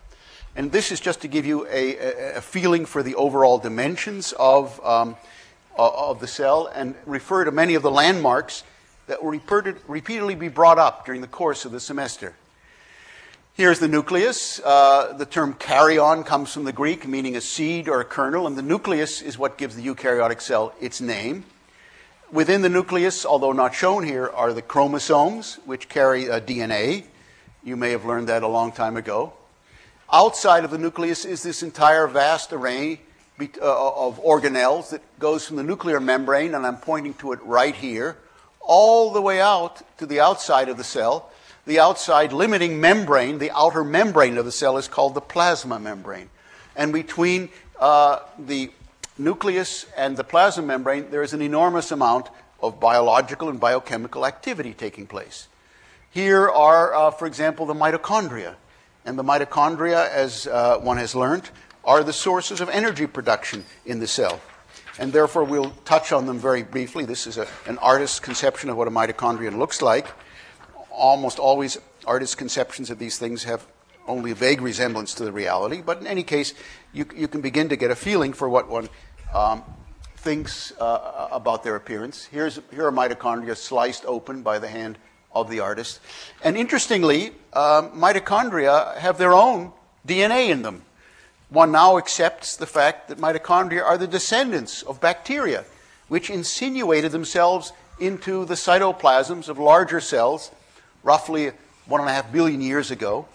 And 0.55 0.71
this 0.71 0.91
is 0.91 0.99
just 0.99 1.21
to 1.21 1.27
give 1.27 1.45
you 1.45 1.65
a, 1.67 2.35
a, 2.35 2.41
feeling 2.41 2.85
for 2.85 3.03
the 3.03 3.15
overall 3.15 3.57
dimensions 3.57 4.33
of, 4.37 4.83
um, 4.85 5.15
of 5.77 6.19
the 6.19 6.27
cell 6.27 6.67
and 6.67 6.95
refer 7.05 7.45
to 7.45 7.51
many 7.51 7.75
of 7.75 7.83
the 7.83 7.91
landmarks 7.91 8.63
that 9.07 9.23
will 9.23 9.31
repeatedly 9.87 10.35
be 10.35 10.49
brought 10.49 10.77
up 10.77 11.05
during 11.05 11.21
the 11.21 11.27
course 11.27 11.63
of 11.63 11.71
the 11.71 11.79
semester. 11.79 12.33
Here's 13.61 13.77
the 13.77 13.87
nucleus. 13.87 14.59
Uh, 14.65 15.13
the 15.15 15.27
term 15.27 15.53
karyon 15.53 16.25
comes 16.25 16.51
from 16.51 16.63
the 16.63 16.73
Greek, 16.73 17.07
meaning 17.07 17.35
a 17.35 17.41
seed 17.41 17.87
or 17.87 18.01
a 18.01 18.03
kernel, 18.03 18.47
and 18.47 18.57
the 18.57 18.63
nucleus 18.63 19.21
is 19.21 19.37
what 19.37 19.59
gives 19.59 19.75
the 19.75 19.85
eukaryotic 19.85 20.41
cell 20.41 20.73
its 20.81 20.99
name. 20.99 21.45
Within 22.31 22.63
the 22.63 22.69
nucleus, 22.69 23.23
although 23.23 23.51
not 23.51 23.75
shown 23.75 24.03
here, 24.03 24.27
are 24.27 24.51
the 24.51 24.63
chromosomes, 24.63 25.59
which 25.67 25.89
carry 25.89 26.27
uh, 26.27 26.39
DNA. 26.39 27.03
You 27.63 27.75
may 27.75 27.91
have 27.91 28.03
learned 28.03 28.29
that 28.29 28.41
a 28.41 28.47
long 28.47 28.71
time 28.71 28.97
ago. 28.97 29.33
Outside 30.11 30.65
of 30.65 30.71
the 30.71 30.79
nucleus 30.79 31.23
is 31.23 31.43
this 31.43 31.61
entire 31.61 32.07
vast 32.07 32.51
array 32.51 33.01
uh, 33.39 33.45
of 33.61 34.19
organelles 34.23 34.89
that 34.89 35.03
goes 35.19 35.45
from 35.45 35.57
the 35.57 35.63
nuclear 35.63 35.99
membrane, 35.99 36.55
and 36.55 36.65
I'm 36.65 36.77
pointing 36.77 37.13
to 37.19 37.31
it 37.33 37.39
right 37.43 37.75
here, 37.75 38.17
all 38.59 39.13
the 39.13 39.21
way 39.21 39.39
out 39.39 39.83
to 39.99 40.07
the 40.07 40.19
outside 40.19 40.67
of 40.67 40.77
the 40.77 40.83
cell. 40.83 41.31
The 41.65 41.79
outside 41.79 42.33
limiting 42.33 42.81
membrane, 42.81 43.37
the 43.37 43.51
outer 43.51 43.83
membrane 43.83 44.37
of 44.37 44.45
the 44.45 44.51
cell, 44.51 44.77
is 44.77 44.87
called 44.87 45.13
the 45.13 45.21
plasma 45.21 45.79
membrane. 45.79 46.29
And 46.75 46.91
between 46.91 47.49
uh, 47.79 48.19
the 48.39 48.71
nucleus 49.17 49.85
and 49.95 50.17
the 50.17 50.23
plasma 50.23 50.63
membrane, 50.63 51.11
there 51.11 51.21
is 51.21 51.33
an 51.33 51.41
enormous 51.41 51.91
amount 51.91 52.29
of 52.61 52.79
biological 52.79 53.49
and 53.49 53.59
biochemical 53.59 54.25
activity 54.25 54.73
taking 54.73 55.05
place. 55.05 55.47
Here 56.09 56.49
are, 56.49 56.93
uh, 56.93 57.11
for 57.11 57.25
example, 57.25 57.65
the 57.65 57.73
mitochondria. 57.73 58.55
And 59.05 59.17
the 59.17 59.23
mitochondria, 59.23 60.09
as 60.09 60.47
uh, 60.47 60.77
one 60.77 60.97
has 60.97 61.15
learned, 61.15 61.49
are 61.83 62.03
the 62.03 62.13
sources 62.13 62.61
of 62.61 62.69
energy 62.69 63.07
production 63.07 63.65
in 63.85 63.99
the 63.99 64.07
cell. 64.07 64.39
And 64.99 65.13
therefore, 65.13 65.43
we'll 65.43 65.71
touch 65.85 66.11
on 66.11 66.25
them 66.25 66.37
very 66.37 66.63
briefly. 66.63 67.05
This 67.05 67.25
is 67.25 67.37
a, 67.37 67.47
an 67.65 67.77
artist's 67.79 68.19
conception 68.19 68.69
of 68.69 68.77
what 68.77 68.87
a 68.87 68.91
mitochondrion 68.91 69.57
looks 69.57 69.81
like. 69.81 70.07
Almost 70.91 71.39
always, 71.39 71.77
artist's 72.05 72.35
conceptions 72.35 72.89
of 72.89 72.99
these 72.99 73.17
things 73.17 73.43
have 73.45 73.65
only 74.07 74.31
a 74.31 74.35
vague 74.35 74.61
resemblance 74.61 75.13
to 75.15 75.25
the 75.25 75.31
reality, 75.31 75.81
but 75.81 75.99
in 75.99 76.07
any 76.07 76.23
case, 76.23 76.53
you, 76.93 77.05
you 77.15 77.27
can 77.27 77.41
begin 77.41 77.69
to 77.69 77.75
get 77.75 77.91
a 77.91 77.95
feeling 77.95 78.33
for 78.33 78.49
what 78.49 78.69
one 78.69 78.89
um, 79.33 79.63
thinks 80.17 80.73
uh, 80.79 81.29
about 81.31 81.63
their 81.63 81.75
appearance. 81.75 82.25
Here's, 82.25 82.59
here 82.71 82.85
are 82.85 82.91
mitochondria 82.91 83.55
sliced 83.55 84.05
open 84.05 84.41
by 84.41 84.59
the 84.59 84.67
hand 84.67 84.97
of 85.33 85.49
the 85.49 85.59
artist. 85.59 85.99
And 86.43 86.57
interestingly, 86.57 87.29
um, 87.53 87.91
mitochondria 87.99 88.97
have 88.97 89.17
their 89.17 89.33
own 89.33 89.71
DNA 90.07 90.49
in 90.49 90.61
them. 90.61 90.83
One 91.49 91.71
now 91.71 91.97
accepts 91.97 92.55
the 92.55 92.65
fact 92.65 93.09
that 93.09 93.17
mitochondria 93.17 93.83
are 93.83 93.97
the 93.97 94.07
descendants 94.07 94.83
of 94.83 95.01
bacteria, 95.01 95.65
which 96.07 96.29
insinuated 96.29 97.11
themselves 97.11 97.73
into 97.99 98.45
the 98.45 98.55
cytoplasms 98.55 99.47
of 99.47 99.59
larger 99.59 99.99
cells 99.99 100.51
roughly 101.03 101.51
one 101.85 102.01
and 102.01 102.09
a 102.09 102.13
half 102.13 102.31
billion 102.31 102.61
years 102.61 102.91
ago 102.91 103.27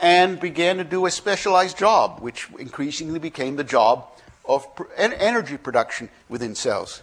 and 0.00 0.38
began 0.38 0.76
to 0.76 0.84
do 0.84 1.06
a 1.06 1.10
specialized 1.10 1.76
job, 1.76 2.20
which 2.20 2.48
increasingly 2.58 3.18
became 3.18 3.56
the 3.56 3.64
job 3.64 4.06
of 4.44 4.66
energy 4.96 5.56
production 5.56 6.08
within 6.28 6.54
cells. 6.54 7.02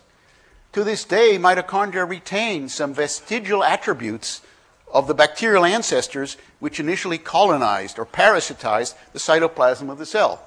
To 0.74 0.84
this 0.84 1.04
day, 1.04 1.38
mitochondria 1.38 2.10
retain 2.10 2.70
some 2.70 2.94
vestigial 2.94 3.64
attributes 3.64 4.42
of 4.92 5.08
the 5.08 5.14
bacterial 5.14 5.66
ancestors 5.66 6.38
which 6.60 6.80
initially 6.80 7.18
colonized 7.18 8.00
or 8.00 8.06
parasitized 8.06 8.96
the 9.14 9.20
cytoplasm 9.20 9.90
of 9.90 9.98
the 9.98 10.06
cell. 10.06 10.42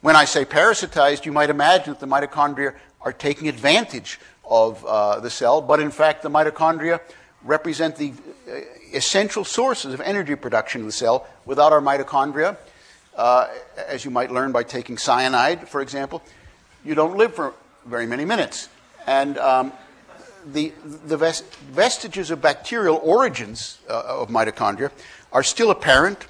When 0.00 0.16
I 0.16 0.24
say 0.24 0.44
parasitized, 0.44 1.24
you 1.24 1.32
might 1.32 1.50
imagine 1.50 1.92
that 1.92 2.00
the 2.00 2.06
mitochondria 2.06 2.74
are 3.00 3.12
taking 3.12 3.48
advantage 3.48 4.18
of 4.48 4.84
uh, 4.84 5.20
the 5.20 5.30
cell, 5.30 5.60
but 5.60 5.80
in 5.80 5.90
fact, 5.90 6.22
the 6.22 6.30
mitochondria 6.30 7.00
represent 7.42 7.96
the 7.96 8.12
uh, 8.48 8.60
essential 8.92 9.44
sources 9.44 9.94
of 9.94 10.00
energy 10.00 10.34
production 10.34 10.82
in 10.82 10.86
the 10.86 10.92
cell. 10.92 11.26
Without 11.44 11.72
our 11.72 11.80
mitochondria, 11.80 12.56
uh, 13.16 13.48
as 13.88 14.04
you 14.04 14.10
might 14.10 14.30
learn 14.30 14.52
by 14.52 14.62
taking 14.62 14.98
cyanide, 14.98 15.68
for 15.68 15.80
example, 15.80 16.22
you 16.84 16.94
don't 16.94 17.16
live 17.16 17.34
for 17.34 17.54
very 17.86 18.06
many 18.06 18.24
minutes. 18.24 18.68
And 19.06 19.38
um, 19.38 19.72
the, 20.46 20.72
the 21.06 21.16
vest- 21.16 21.54
vestiges 21.56 22.30
of 22.30 22.40
bacterial 22.40 23.00
origins 23.02 23.78
uh, 23.88 24.02
of 24.06 24.28
mitochondria 24.28 24.90
are 25.32 25.42
still 25.42 25.70
apparent 25.70 26.26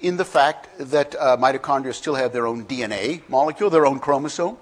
in 0.00 0.16
the 0.16 0.24
fact 0.24 0.68
that 0.78 1.14
uh, 1.16 1.36
mitochondria 1.36 1.94
still 1.94 2.14
have 2.14 2.32
their 2.32 2.46
own 2.46 2.64
DNA 2.64 3.22
molecule, 3.28 3.70
their 3.70 3.86
own 3.86 3.98
chromosome. 3.98 4.56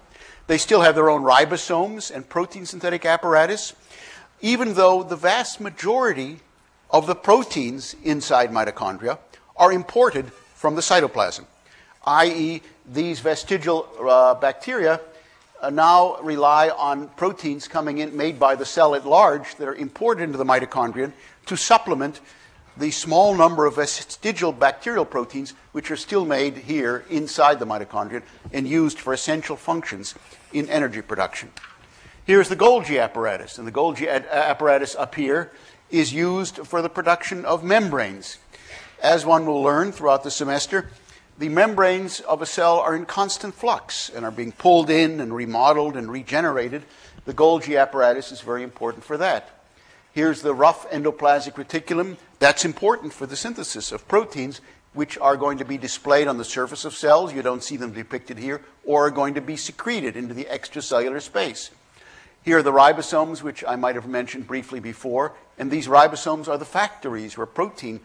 They 0.49 0.59
still 0.59 0.81
have 0.81 0.95
their 0.95 1.11
own 1.11 1.23
ribosomes 1.23 2.15
and 2.15 2.29
protein 2.29 2.67
synthetic 2.67 3.05
apparatus, 3.05 3.75
even 4.41 4.75
though 4.75 5.03
the 5.03 5.17
vast 5.17 5.61
majority 5.61 6.41
of 6.91 7.07
the 7.07 7.15
proteins 7.15 7.95
inside 8.05 8.51
mitochondria 8.51 9.19
are 9.57 9.73
imported 9.73 10.33
from 10.55 10.75
the 10.75 10.81
cytoplasm, 10.81 11.45
i.e., 12.07 12.63
these 12.87 13.21
vestigial 13.21 13.89
uh, 14.01 14.35
bacteria 14.35 15.01
uh, 15.61 15.71
now 15.71 16.17
rely 16.23 16.71
on 16.71 17.09
proteins 17.11 17.69
coming 17.69 17.99
in 17.99 18.17
made 18.17 18.39
by 18.39 18.55
the 18.55 18.65
cell 18.65 18.95
at 18.95 19.07
large 19.07 19.57
that 19.57 19.69
are 19.69 19.75
imported 19.75 20.23
into 20.23 20.39
the 20.39 20.45
mitochondrion 20.45 21.13
to 21.47 21.57
supplement 21.57 22.21
the 22.77 22.91
small 22.93 23.35
number 23.35 23.67
of 23.67 23.75
vestigial 23.75 24.53
bacterial 24.53 25.05
proteins 25.05 25.53
which 25.73 25.91
are 25.91 25.97
still 25.97 26.25
made 26.25 26.57
here 26.57 27.05
inside 27.11 27.59
the 27.59 27.67
mitochondrion 27.67 28.23
and 28.53 28.69
used 28.69 28.99
for 28.99 29.13
essential 29.13 29.57
functions 29.57 30.15
in 30.53 30.69
energy 30.69 31.03
production. 31.03 31.51
Here's 32.29 32.51
the 32.51 32.57
Golgi 32.57 33.03
apparatus, 33.03 33.57
and 33.57 33.67
the 33.67 33.73
Golgi 33.73 34.07
apparatus 34.07 34.95
up 34.95 35.15
here 35.15 35.51
is 35.91 36.13
used 36.13 36.57
for 36.67 36.83
the 36.83 36.91
production 36.91 37.47
of 37.47 37.65
membranes. 37.65 38.37
As 39.03 39.25
one 39.25 39.47
will 39.47 39.63
learn 39.63 39.93
throughout 39.93 40.25
the 40.25 40.31
semester, 40.31 40.91
the 41.39 41.49
membranes 41.49 42.21
of 42.21 42.43
a 42.43 42.47
cell 42.47 42.81
are 42.81 42.95
in 42.95 43.07
constant 43.07 43.55
flux 43.55 44.11
and 44.11 44.27
are 44.27 44.31
being 44.31 44.53
pulled 44.53 44.91
in 44.91 45.21
and 45.21 45.35
remodeled 45.35 45.97
and 45.97 46.13
regenerated. 46.13 46.83
The 47.25 47.33
Golgi 47.33 47.81
apparatus 47.81 48.31
is 48.31 48.43
very 48.43 48.63
important 48.63 49.05
for 49.05 49.17
that. 49.17 49.49
Here's 50.13 50.43
the 50.43 50.53
rough 50.53 50.87
endoplasmic 50.91 51.55
reticulum. 51.55 52.19
That's 52.41 52.67
important 52.67 53.15
for 53.15 53.25
the 53.25 53.37
synthesis 53.37 53.91
of 53.91 54.07
proteins, 54.07 54.61
which 54.93 55.17
are 55.17 55.39
going 55.39 55.57
to 55.57 55.65
be 55.65 55.79
displayed 55.79 56.29
on 56.29 56.37
the 56.37 56.45
surface 56.45 56.85
of 56.85 56.93
cells. 56.93 57.33
You 57.33 57.41
don't 57.41 57.65
see 57.65 57.79
them 57.79 57.95
depicted 57.95 58.37
here, 58.37 58.61
or 58.85 59.07
are 59.07 59.11
going 59.11 59.33
to 59.33 59.41
be 59.41 59.57
secreted 59.57 60.15
into 60.15 60.35
the 60.35 60.45
extracellular 60.45 61.23
space. 61.23 61.71
Here 62.45 62.59
are 62.59 62.63
the 62.63 62.73
ribosomes, 62.73 63.43
which 63.43 63.65
I 63.67 63.77
might 63.77 63.95
have 63.95 64.09
mentioned 64.09 64.47
briefly 64.47 64.81
before, 64.81 65.35
and 65.59 65.71
these 65.71 65.87
ribosomes 65.87 66.49
are 66.49 66.57
the 66.57 66.65
factories 66.65 67.37
where 67.37 67.47
proteins 67.47 68.01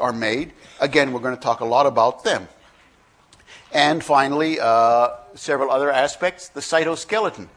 are 0.00 0.12
made. 0.12 0.52
Again, 0.80 1.12
we're 1.12 1.20
going 1.20 1.36
to 1.36 1.42
talk 1.42 1.60
a 1.60 1.64
lot 1.64 1.86
about 1.86 2.24
them. 2.24 2.48
And 3.72 4.02
finally, 4.02 4.58
uh, 4.58 5.10
several 5.34 5.70
other 5.70 5.90
aspects 5.90 6.48
the 6.48 6.60
cytoskeleton. 6.60 7.48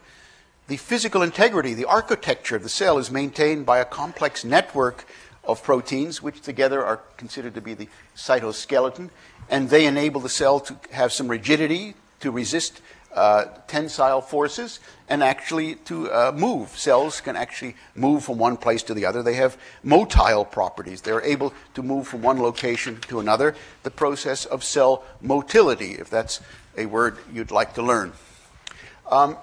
The 0.68 0.76
physical 0.76 1.22
integrity, 1.22 1.74
the 1.74 1.86
architecture 1.86 2.56
of 2.56 2.62
the 2.62 2.68
cell 2.68 2.98
is 2.98 3.10
maintained 3.10 3.66
by 3.66 3.78
a 3.78 3.84
complex 3.84 4.44
network 4.44 5.06
of 5.42 5.62
proteins, 5.62 6.22
which 6.22 6.42
together 6.42 6.84
are 6.84 7.00
considered 7.16 7.54
to 7.54 7.60
be 7.60 7.74
the 7.74 7.88
cytoskeleton, 8.14 9.10
and 9.48 9.68
they 9.68 9.86
enable 9.86 10.20
the 10.20 10.28
cell 10.28 10.60
to 10.60 10.76
have 10.92 11.12
some 11.12 11.26
rigidity 11.26 11.94
to 12.20 12.30
resist 12.30 12.82
uh, 13.14 13.44
tensile 13.66 14.20
forces 14.20 14.80
and 15.08 15.22
actually 15.22 15.74
to 15.74 16.10
uh, 16.10 16.32
move. 16.34 16.70
Cells 16.78 17.20
can 17.20 17.36
actually 17.36 17.76
move 17.94 18.24
from 18.24 18.38
one 18.38 18.56
place 18.56 18.82
to 18.84 18.94
the 18.94 19.06
other. 19.06 19.22
They 19.22 19.34
have 19.34 19.58
motile 19.84 20.48
properties. 20.48 21.00
They're 21.02 21.22
able 21.22 21.52
to 21.74 21.82
move 21.82 22.06
from 22.06 22.22
one 22.22 22.40
location 22.40 23.00
to 23.08 23.20
another. 23.20 23.54
The 23.82 23.90
process 23.90 24.44
of 24.44 24.62
cell 24.62 25.04
motility, 25.20 25.92
if 25.92 26.08
that's 26.08 26.40
a 26.76 26.86
word 26.86 27.18
you'd 27.32 27.50
like 27.50 27.74
to 27.74 27.82
learn. 27.82 28.12
Um, 29.10 29.36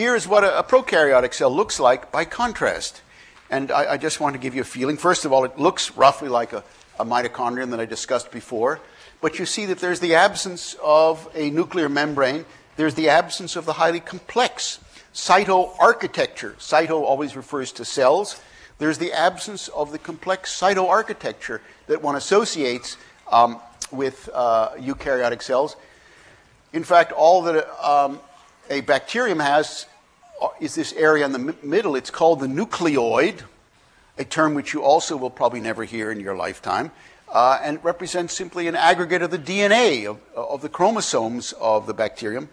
Here's 0.00 0.26
what 0.26 0.44
a, 0.44 0.60
a 0.60 0.64
prokaryotic 0.64 1.34
cell 1.34 1.54
looks 1.54 1.78
like 1.78 2.10
by 2.10 2.24
contrast. 2.24 3.02
And 3.50 3.72
I, 3.72 3.92
I, 3.92 3.96
just 3.96 4.20
want 4.20 4.34
to 4.34 4.38
give 4.38 4.54
you 4.54 4.60
a 4.60 4.64
feeling. 4.64 4.96
First 4.96 5.24
of 5.24 5.32
all, 5.32 5.44
it 5.44 5.58
looks 5.58 5.96
roughly 5.96 6.28
like 6.28 6.52
a, 6.52 6.62
a 7.00 7.04
mitochondrion 7.04 7.70
that 7.70 7.80
I 7.80 7.84
discussed 7.84 8.30
before. 8.30 8.80
But 9.20 9.38
you 9.38 9.44
see 9.44 9.66
that 9.66 9.80
there's 9.80 10.00
the 10.00 10.14
absence 10.14 10.76
of 10.82 11.28
a 11.34 11.50
nuclear 11.50 11.88
membrane. 11.88 12.44
There's 12.76 12.94
the 12.94 13.08
absence 13.08 13.56
of 13.56 13.66
the 13.66 13.74
highly 13.74 14.00
complex 14.00 14.78
cytoarchitecture. 15.12 16.54
Cyto 16.56 17.02
always 17.02 17.34
refers 17.34 17.72
to 17.72 17.84
cells. 17.84 18.40
There's 18.78 18.98
the 18.98 19.12
absence 19.12 19.68
of 19.68 19.92
the 19.92 19.98
complex 19.98 20.58
cytoarchitecture 20.58 21.60
that 21.88 22.00
one 22.00 22.16
associates 22.16 22.96
um, 23.30 23.60
with 23.90 24.30
uh, 24.32 24.70
eukaryotic 24.78 25.42
cells. 25.42 25.76
In 26.72 26.84
fact, 26.84 27.12
all 27.12 27.42
that 27.42 27.68
um, 27.84 28.20
a 28.70 28.80
bacterium 28.80 29.40
has 29.40 29.86
is 30.60 30.74
this 30.74 30.92
area 30.92 31.24
in 31.24 31.32
the 31.32 31.54
middle. 31.62 31.96
It's 31.96 32.10
called 32.10 32.40
the 32.40 32.46
nucleoid. 32.46 33.42
a 34.18 34.24
term 34.24 34.52
which 34.52 34.74
you 34.74 34.82
also 34.82 35.16
will 35.16 35.30
probably 35.30 35.60
never 35.60 35.84
hear 35.84 36.10
in 36.10 36.20
your 36.20 36.36
lifetime, 36.36 36.90
uh, 37.32 37.58
and 37.62 37.82
represents 37.82 38.34
simply 38.36 38.68
an 38.68 38.76
aggregate 38.76 39.22
of 39.22 39.30
the 39.30 39.38
DNA 39.38 40.06
of, 40.06 40.20
of, 40.34 40.60
the 40.60 40.68
chromosomes 40.68 41.52
of 41.52 41.86
the 41.86 41.94
bacterium. 41.94 42.48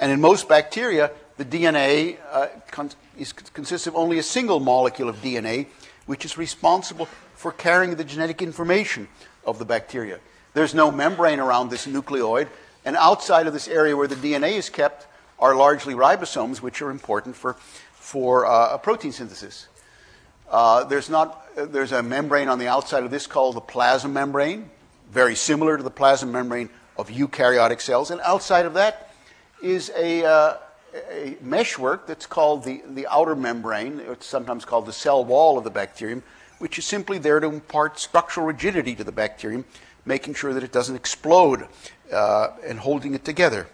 And 0.00 0.10
in 0.10 0.20
most 0.20 0.48
bacteria, 0.48 1.12
the 1.36 1.44
DNA 1.44 2.16
uh, 2.32 2.48
con- 2.72 2.90
is, 3.16 3.32
consists 3.32 3.86
of 3.86 3.94
only 3.94 4.18
a 4.18 4.22
single 4.22 4.58
molecule 4.58 5.08
of 5.08 5.16
DNA, 5.16 5.66
which 6.06 6.24
is 6.24 6.36
responsible 6.36 7.06
for 7.36 7.52
carrying 7.52 7.94
the 7.94 8.04
genetic 8.04 8.42
information 8.42 9.06
of 9.44 9.60
the 9.60 9.64
bacteria. 9.64 10.18
There's 10.54 10.74
no 10.74 10.90
membrane 10.90 11.38
around 11.38 11.70
this 11.70 11.86
nucleoid, 11.86 12.48
and 12.84 12.96
outside 12.96 13.46
of 13.46 13.52
this 13.52 13.68
area 13.68 13.96
where 13.96 14.08
the 14.08 14.16
DNA 14.16 14.52
is 14.52 14.70
kept 14.70 15.06
are 15.42 15.56
largely 15.56 15.92
ribosomes, 15.92 16.62
which 16.62 16.80
are 16.80 16.90
important 16.90 17.34
for, 17.34 17.54
for 17.94 18.46
uh, 18.46 18.78
protein 18.78 19.10
synthesis. 19.10 19.66
Uh, 20.48 20.84
there's, 20.84 21.10
not, 21.10 21.44
there's 21.56 21.90
a 21.90 22.00
membrane 22.00 22.48
on 22.48 22.60
the 22.60 22.68
outside 22.68 23.02
of 23.02 23.10
this 23.10 23.26
called 23.26 23.56
the 23.56 23.60
plasma 23.60 24.08
membrane, 24.08 24.70
very 25.10 25.34
similar 25.34 25.76
to 25.76 25.82
the 25.82 25.90
plasma 25.90 26.30
membrane 26.30 26.70
of 26.96 27.08
eukaryotic 27.08 27.80
cells. 27.80 28.12
And 28.12 28.20
outside 28.20 28.66
of 28.66 28.74
that 28.74 29.12
is 29.60 29.90
a, 29.96 30.24
uh, 30.24 30.56
a 31.10 31.36
meshwork 31.40 32.06
that's 32.06 32.26
called 32.26 32.62
the, 32.62 32.82
the 32.88 33.08
outer 33.08 33.34
membrane. 33.34 33.98
It's 33.98 34.26
sometimes 34.26 34.64
called 34.64 34.86
the 34.86 34.92
cell 34.92 35.24
wall 35.24 35.58
of 35.58 35.64
the 35.64 35.70
bacterium, 35.70 36.22
which 36.60 36.78
is 36.78 36.84
simply 36.84 37.18
there 37.18 37.40
to 37.40 37.48
impart 37.48 37.98
structural 37.98 38.46
rigidity 38.46 38.94
to 38.94 39.02
the 39.02 39.10
bacterium, 39.10 39.64
making 40.04 40.34
sure 40.34 40.54
that 40.54 40.62
it 40.62 40.70
doesn't 40.70 40.94
explode 40.94 41.66
uh, 42.12 42.50
and 42.64 42.78
holding 42.78 43.14
it 43.14 43.24
together. 43.24 43.66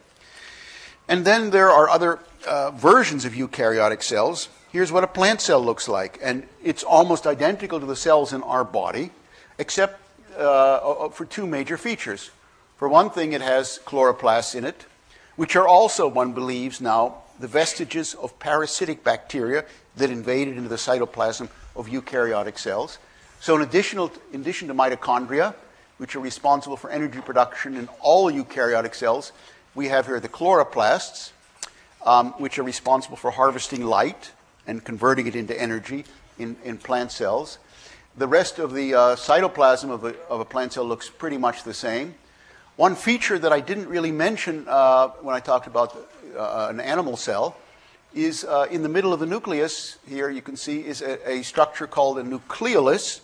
And 1.08 1.24
then 1.24 1.50
there 1.50 1.70
are 1.70 1.88
other 1.88 2.18
uh, 2.46 2.70
versions 2.72 3.24
of 3.24 3.32
eukaryotic 3.32 4.02
cells. 4.02 4.48
Here's 4.70 4.92
what 4.92 5.02
a 5.04 5.06
plant 5.06 5.40
cell 5.40 5.60
looks 5.60 5.88
like, 5.88 6.18
and 6.22 6.46
it's 6.62 6.82
almost 6.84 7.26
identical 7.26 7.80
to 7.80 7.86
the 7.86 7.96
cells 7.96 8.34
in 8.34 8.42
our 8.42 8.62
body, 8.64 9.10
except 9.58 10.00
uh, 10.36 11.08
for 11.08 11.24
two 11.24 11.46
major 11.46 11.78
features. 11.78 12.30
For 12.76 12.88
one 12.88 13.08
thing, 13.08 13.32
it 13.32 13.40
has 13.40 13.80
chloroplasts 13.86 14.54
in 14.54 14.64
it, 14.64 14.84
which 15.36 15.56
are 15.56 15.66
also, 15.66 16.06
one 16.06 16.32
believes 16.32 16.80
now, 16.80 17.22
the 17.40 17.48
vestiges 17.48 18.14
of 18.14 18.38
parasitic 18.38 19.02
bacteria 19.02 19.64
that 19.96 20.10
invaded 20.10 20.56
into 20.56 20.68
the 20.68 20.76
cytoplasm 20.76 21.48
of 21.74 21.86
eukaryotic 21.88 22.58
cells. 22.58 22.98
So, 23.40 23.56
in, 23.56 23.62
additional, 23.62 24.12
in 24.32 24.42
addition 24.42 24.68
to 24.68 24.74
mitochondria, 24.74 25.54
which 25.96 26.14
are 26.14 26.20
responsible 26.20 26.76
for 26.76 26.90
energy 26.90 27.20
production 27.20 27.76
in 27.76 27.88
all 28.00 28.30
eukaryotic 28.30 28.94
cells, 28.94 29.32
we 29.78 29.86
have 29.86 30.06
here 30.06 30.18
the 30.18 30.28
chloroplasts, 30.28 31.30
um, 32.04 32.32
which 32.32 32.58
are 32.58 32.64
responsible 32.64 33.16
for 33.16 33.30
harvesting 33.30 33.84
light 33.84 34.32
and 34.66 34.84
converting 34.84 35.28
it 35.28 35.36
into 35.36 35.58
energy 35.58 36.04
in, 36.36 36.56
in 36.64 36.76
plant 36.76 37.12
cells. 37.12 37.58
The 38.16 38.26
rest 38.26 38.58
of 38.58 38.74
the 38.74 38.94
uh, 38.94 39.00
cytoplasm 39.14 39.88
of 39.88 40.02
a, 40.02 40.16
of 40.26 40.40
a, 40.40 40.44
plant 40.44 40.72
cell 40.72 40.84
looks 40.84 41.08
pretty 41.08 41.38
much 41.38 41.62
the 41.62 41.72
same. 41.72 42.16
One 42.74 42.96
feature 42.96 43.38
that 43.38 43.52
I 43.52 43.60
didn't 43.60 43.88
really 43.88 44.10
mention 44.10 44.66
uh, 44.66 45.10
when 45.22 45.36
I 45.36 45.38
talked 45.38 45.68
about 45.68 45.96
uh, 46.36 46.66
an 46.70 46.80
animal 46.80 47.16
cell 47.16 47.56
is 48.12 48.42
uh, 48.42 48.66
in 48.72 48.82
the 48.82 48.88
middle 48.88 49.12
of 49.12 49.20
the 49.20 49.26
nucleus, 49.26 49.98
here 50.08 50.28
you 50.28 50.42
can 50.42 50.56
see, 50.56 50.84
is 50.84 51.02
a, 51.02 51.30
a 51.30 51.42
structure 51.44 51.86
called 51.86 52.18
a 52.18 52.24
nucleolus. 52.24 53.20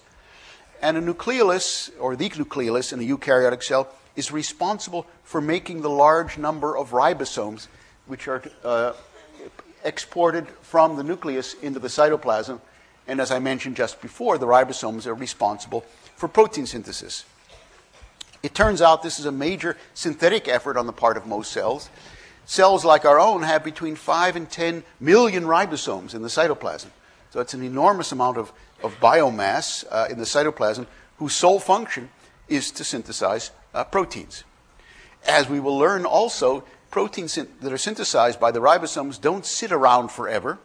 And 0.81 0.97
a 0.97 1.03
nucleolus, 1.03 1.91
or 1.99 2.15
the 2.15 2.29
nucleolus 2.29 2.93
in 2.93 3.01
a 3.01 3.03
eukaryotic 3.03 3.65
cell, 3.65 3.89
is 4.17 4.31
responsible 4.31 5.07
for 5.23 5.41
making 5.41 5.83
the 5.83 5.91
large 5.91 6.39
number 6.39 6.77
of 6.77 6.91
ribosomes 6.91 7.69
which 8.07 8.29
are 8.29 8.43
uh, 8.65 8.93
exported 9.85 10.49
from 10.63 10.97
the 10.97 11.03
nucleus 11.03 11.55
into 11.55 11.79
the 11.79 11.89
cytoplasm. 11.89 12.61
And 13.07 13.21
as 13.21 13.31
I 13.31 13.39
mentioned 13.39 13.77
just 13.77 14.01
before, 14.01 14.39
the 14.39 14.47
ribosomes 14.47 15.07
are 15.07 15.15
responsible 15.15 15.85
for 16.17 16.29
protein 16.29 16.67
synthesis. 16.67 17.25
It 18.43 18.55
turns 18.55 18.83
out 18.83 19.03
this 19.03 19.19
is 19.19 19.27
a 19.27 19.33
major 19.33 19.77
synthetic 19.95 20.49
effort 20.49 20.77
on 20.77 20.87
the 20.87 20.93
part 20.93 21.17
of 21.17 21.27
most 21.27 21.53
cells. 21.53 21.89
Cells 22.47 22.85
like 22.85 23.05
our 23.05 23.19
own 23.19 23.43
have 23.43 23.65
between 23.65 23.97
5 23.97 24.37
and 24.37 24.51
10 24.51 24.85
million 25.01 25.45
ribosomes 25.45 26.15
in 26.15 26.23
the 26.23 26.29
cytoplasm. 26.29 26.89
So 27.31 27.41
it's 27.41 27.55
an 27.55 27.63
enormous 27.63 28.13
amount 28.13 28.37
of, 28.37 28.53
of 28.83 28.99
biomass 29.01 29.85
uh, 29.91 30.09
in 30.11 30.19
the 30.19 30.25
cytoplasm 30.25 30.87
whose 31.19 31.35
sole 31.35 31.59
function 31.59 32.11
is 32.49 32.71
to 32.73 32.85
synthesize 32.85 33.51
uh, 33.73 33.85
proteins. 33.85 34.45
As 35.27 35.49
we 35.49 35.61
will 35.61 35.79
learn 35.79 36.05
also, 36.05 36.65
proteins 36.91 37.35
that 37.35 37.73
are 37.73 37.79
synthesized 37.79 38.39
by 38.39 38.51
the 38.51 38.61
ribosomes 38.61 39.21
don't 39.21 39.47
sit 39.47 39.73
around 39.73 40.09
forever. 40.09 40.59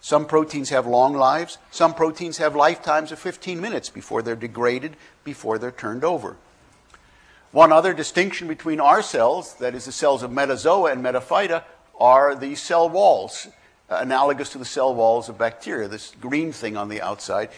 Some 0.00 0.26
proteins 0.26 0.70
have 0.70 0.86
long 0.86 1.14
lives. 1.14 1.58
Some 1.70 1.94
proteins 1.94 2.38
have 2.38 2.56
lifetimes 2.56 3.12
of 3.12 3.18
15 3.18 3.60
minutes 3.60 3.90
before 3.90 4.22
they're 4.22 4.36
degraded, 4.36 4.96
before 5.24 5.58
they're 5.58 5.70
turned 5.70 6.04
over. 6.04 6.36
One 7.52 7.72
other 7.72 7.92
distinction 7.92 8.48
between 8.48 8.80
our 8.80 9.02
cells, 9.02 9.54
that 9.56 9.74
is 9.74 9.84
the 9.84 9.92
cells 9.92 10.22
of 10.22 10.30
metazoa 10.30 10.92
and 10.92 11.04
metaphyta, 11.04 11.64
are 11.98 12.34
the 12.34 12.54
cell 12.54 12.88
walls, 12.88 13.48
uh, 13.90 13.96
analogous 13.96 14.50
to 14.50 14.58
the 14.58 14.64
cell 14.64 14.94
walls 14.94 15.28
of 15.28 15.36
bacteria, 15.36 15.88
this 15.88 16.14
green 16.20 16.52
thing 16.52 16.76
on 16.76 16.88
the 16.88 17.02
outside. 17.02 17.50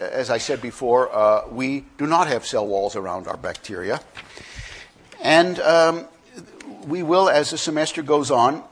As 0.00 0.30
I 0.30 0.38
said 0.38 0.60
before, 0.60 1.14
uh, 1.14 1.46
we 1.48 1.84
do 1.98 2.06
not 2.06 2.26
have 2.26 2.44
cell 2.44 2.66
walls 2.66 2.96
around 2.96 3.28
our 3.28 3.36
bacteria. 3.36 4.00
And 5.22 5.58
um, 5.60 6.06
we 6.86 7.02
will, 7.02 7.28
as 7.28 7.50
the 7.50 7.58
semester 7.58 8.02
goes 8.02 8.30
on, 8.30 8.64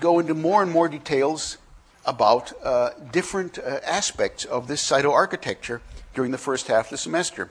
go 0.00 0.18
into 0.18 0.34
more 0.34 0.62
and 0.62 0.70
more 0.70 0.88
details 0.88 1.58
about 2.06 2.52
uh, 2.64 2.90
different 3.12 3.58
uh, 3.58 3.80
aspects 3.84 4.44
of 4.44 4.68
this 4.68 4.82
cytoarchitecture 4.88 5.80
during 6.14 6.30
the 6.30 6.38
first 6.38 6.68
half 6.68 6.86
of 6.86 6.90
the 6.92 6.98
semester. 6.98 7.50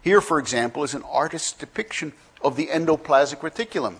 Here, 0.00 0.20
for 0.20 0.38
example, 0.38 0.82
is 0.82 0.94
an 0.94 1.04
artist's 1.04 1.52
depiction 1.52 2.12
of 2.42 2.56
the 2.56 2.66
endoplasmic 2.66 3.38
reticulum. 3.38 3.96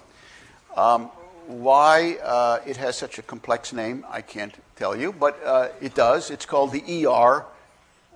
Um, 0.76 1.11
why 1.46 2.16
uh, 2.22 2.61
it 2.66 2.76
has 2.78 2.96
such 2.96 3.18
a 3.18 3.22
complex 3.22 3.72
name, 3.72 4.04
I 4.08 4.22
can't 4.22 4.54
tell 4.76 4.96
you, 4.96 5.12
but 5.12 5.40
uh, 5.44 5.68
it 5.80 5.94
does. 5.94 6.30
It's 6.30 6.46
called 6.46 6.72
the 6.72 7.06
ER 7.06 7.44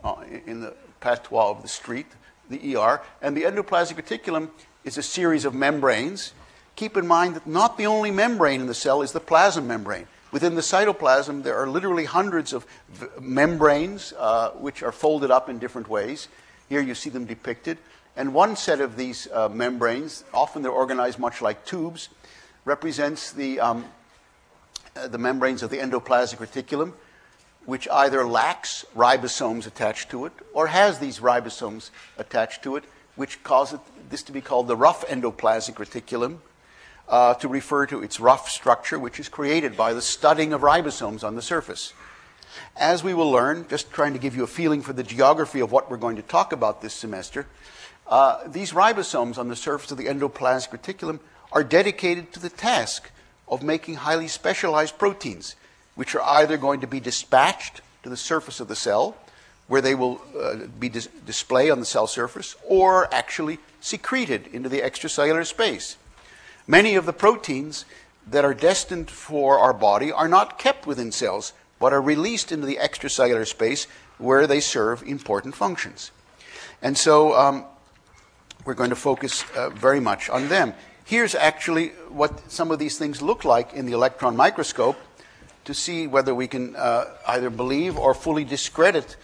uh, 0.07 0.23
in 0.47 0.61
the 0.61 0.75
patois 1.01 1.51
of 1.51 1.63
the 1.63 1.69
street, 1.69 2.07
the 2.49 2.77
ER. 2.77 3.03
And 3.21 3.37
the 3.37 3.43
endoplasmic 3.43 3.97
reticulum 3.97 4.51
is 4.85 4.97
a 4.97 5.03
series 5.03 5.45
of 5.45 5.55
membranes. 5.55 6.33
Keep 6.77 6.97
in 6.97 7.07
mind 7.07 7.35
that 7.35 7.47
not 7.47 7.77
the 7.77 7.87
only 7.87 8.11
membrane 8.11 8.61
in 8.61 8.67
the 8.67 8.75
cell 8.75 9.03
is 9.03 9.13
the 9.13 9.21
plasma 9.21 9.63
membrane. 9.63 10.07
Within 10.31 10.55
the 10.55 10.61
cytoplasm, 10.61 11.43
there 11.43 11.57
are 11.57 11.69
literally 11.69 12.05
hundreds 12.05 12.53
of 12.53 12.67
v- 12.89 13.07
membranes 13.21 14.13
uh, 14.19 14.51
which 14.51 14.83
are 14.83 14.93
folded 14.93 15.31
up 15.31 15.49
in 15.49 15.59
different 15.59 15.89
ways. 15.89 16.29
Here 16.69 16.81
you 16.81 16.95
see 16.95 17.11
them 17.11 17.25
depicted. 17.25 17.79
And 18.17 18.33
one 18.33 18.57
set 18.57 18.81
of 18.81 18.97
these 18.97 19.29
uh, 19.33 19.49
membranes, 19.49 20.25
often 20.33 20.63
they're 20.63 20.71
organized 20.71 21.19
much 21.19 21.43
like 21.43 21.65
tubes, 21.65 22.09
represents 22.65 23.33
the, 23.33 23.61
um, 23.61 23.85
uh, 24.97 25.09
the 25.09 25.19
membranes 25.19 25.63
of 25.63 25.71
the 25.71 25.79
endoplasmic 25.79 26.39
reticulum, 26.39 26.93
which 27.67 27.89
either 27.89 28.27
lacks 28.27 28.87
ribosomes 28.97 29.67
attached 29.67 30.09
to 30.11 30.25
it 30.25 30.33
or 30.55 30.69
has 30.69 30.99
these 30.99 31.19
ribosomes 31.19 31.91
attached 32.17 32.63
to 32.63 32.77
it, 32.77 32.85
which 33.17 33.43
causes 33.43 33.81
this 34.09 34.23
to 34.23 34.33
be 34.33 34.41
called 34.41 34.69
the 34.69 34.77
rough 34.77 35.07
endoplasmic 35.09 35.75
reticulum, 35.75 36.39
uh, 37.09 37.35
to 37.35 37.49
refer 37.49 37.87
to 37.87 38.03
its 38.03 38.19
rough 38.19 38.49
structure, 38.49 38.99
which 38.99 39.21
is 39.21 39.29
created 39.29 39.77
by 39.77 39.93
the 39.93 40.03
studding 40.03 40.53
of 40.53 40.61
ribosomes 40.61 41.23
on 41.25 41.35
the 41.35 41.43
surface. 41.43 41.93
As 42.77 43.05
we 43.05 43.15
will 43.15 43.31
learn, 43.31 43.67
just 43.69 43.93
trying 43.93 44.13
to 44.13 44.19
give 44.19 44.37
you 44.37 44.45
a 44.45 44.49
feeling 44.49 44.81
for 44.81 44.93
the 44.93 45.03
geography 45.03 45.61
of 45.61 45.73
what 45.73 45.91
we're 45.91 45.97
going 45.97 46.17
to 46.17 46.23
talk 46.23 46.53
about 46.53 46.83
this 46.83 46.95
semester, 46.95 47.47
uh, 48.07 48.47
these 48.47 48.73
ribosomes 48.73 49.39
on 49.39 49.49
the 49.49 49.57
surface 49.57 49.91
of 49.91 49.99
the 49.99 50.07
endoplasmic 50.07 50.71
reticulum 50.71 51.19
are 51.53 51.65
dedicated 51.65 52.33
to 52.33 52.41
the 52.41 52.49
task 52.49 53.11
of 53.49 53.63
making 53.63 53.97
highly 53.97 54.29
specialized 54.29 54.99
proteins, 54.99 55.57
which 55.97 56.15
are 56.15 56.23
either 56.23 56.57
going 56.57 56.81
to 56.81 56.87
be 56.87 57.01
dispatched 57.01 57.81
to 58.05 58.09
the 58.09 58.17
surface 58.17 58.61
of 58.61 58.69
the 58.69 58.77
cell, 58.77 59.17
where 59.67 59.81
they 59.81 59.97
will 59.97 60.21
uh, 60.39 60.55
be 60.79 60.89
dis- 60.89 61.09
on 61.51 61.81
the 61.81 61.85
cell 61.85 62.07
surface, 62.07 62.55
or 62.69 63.13
actually 63.13 63.59
secreted 63.81 64.47
into 64.53 64.69
the 64.69 64.81
extracellular 64.81 65.45
space. 65.45 65.97
Many 66.69 66.95
of 66.95 67.07
the 67.07 67.13
proteins 67.13 67.85
that 68.29 68.45
are 68.45 68.55
destined 68.55 69.11
for 69.11 69.59
our 69.59 69.73
body 69.73 70.13
are 70.13 70.29
not 70.29 70.59
kept 70.59 70.87
within 70.87 71.11
cells, 71.11 71.53
but 71.81 71.93
are 71.93 72.01
released 72.01 72.53
into 72.53 72.67
the 72.67 72.77
extracellular 72.77 73.47
space 73.47 73.87
where 74.19 74.47
they 74.47 74.61
serve 74.61 75.03
important 75.03 75.55
functions. 75.55 76.11
And 76.83 76.97
so 76.97 77.35
um, 77.35 77.65
we're 78.65 78.75
going 78.75 78.91
to 78.91 78.97
focus 78.97 79.45
uh, 79.57 79.71
very 79.71 80.01
much 80.01 80.29
on 80.29 80.49
them. 80.49 80.75
Here's 81.05 81.35
actually 81.35 81.89
what 82.09 82.51
some 82.51 82.71
of 82.71 82.79
these 82.79 82.99
things 82.99 83.23
look 83.23 83.45
like 83.45 83.73
in 83.75 83.87
the 83.87 83.93
electron 83.93 84.37
microscope 84.37 84.97
to 85.67 85.75
see 85.75 86.07
whether 86.07 86.35
we 86.35 86.49
can 86.49 86.75
uh, 86.75 87.05
either 87.29 87.51
believe 87.51 87.99
or 87.99 88.15
fully 88.15 88.45
discredit 88.45 89.17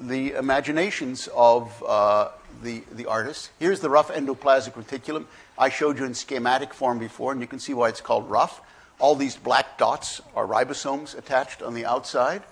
the 0.00 0.32
imaginations 0.32 1.28
of 1.34 1.82
uh, 1.86 2.30
the, 2.62 2.82
the 2.92 3.06
artist. 3.06 3.50
Here's 3.58 3.80
the 3.80 3.90
rough 3.90 4.10
endoplasmic 4.10 4.72
reticulum. 4.72 5.26
I 5.58 5.68
showed 5.68 5.98
you 5.98 6.04
in 6.04 6.14
schematic 6.14 6.72
form 6.72 6.98
before, 6.98 7.32
and 7.32 7.40
you 7.40 7.46
can 7.46 7.58
see 7.58 7.74
why 7.74 7.88
it's 7.88 8.00
called 8.00 8.30
rough. 8.30 8.60
All 9.00 9.16
these 9.16 9.36
black 9.36 9.76
dots 9.76 10.20
are 10.34 10.46
ribosomes 10.46 11.18
attached 11.18 11.62
on 11.62 11.74
the 11.74 11.84
outside. 11.84 12.42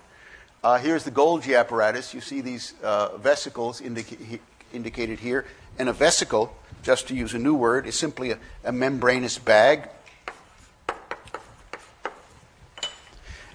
Uh, 0.63 0.77
here's 0.77 1.03
the 1.03 1.11
Golgi 1.11 1.57
apparatus. 1.57 2.13
You 2.13 2.21
see 2.21 2.41
these 2.41 2.73
uh, 2.83 3.17
vesicles 3.17 3.79
indica- 3.79 4.39
indicated 4.73 5.19
here. 5.19 5.45
And 5.79 5.87
a 5.87 5.93
vesicle, 5.93 6.53
just 6.83 7.07
to 7.09 7.15
use 7.15 7.33
a 7.33 7.39
new 7.39 7.53
word, 7.53 7.85
is 7.85 7.97
simply 7.97 8.31
a, 8.31 8.39
a 8.65 8.71
membranous 8.71 9.37
bag. 9.37 9.89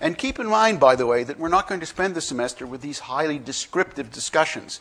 And 0.02 0.18
keep 0.18 0.40
in 0.40 0.48
mind, 0.48 0.80
by 0.80 0.96
the 0.96 1.06
way, 1.06 1.22
that 1.22 1.38
we're 1.38 1.48
not 1.48 1.68
going 1.68 1.78
to 1.78 1.86
spend 1.86 2.16
the 2.16 2.20
semester 2.20 2.66
with 2.66 2.80
these 2.80 2.98
highly 2.98 3.38
descriptive 3.38 4.10
discussions. 4.10 4.80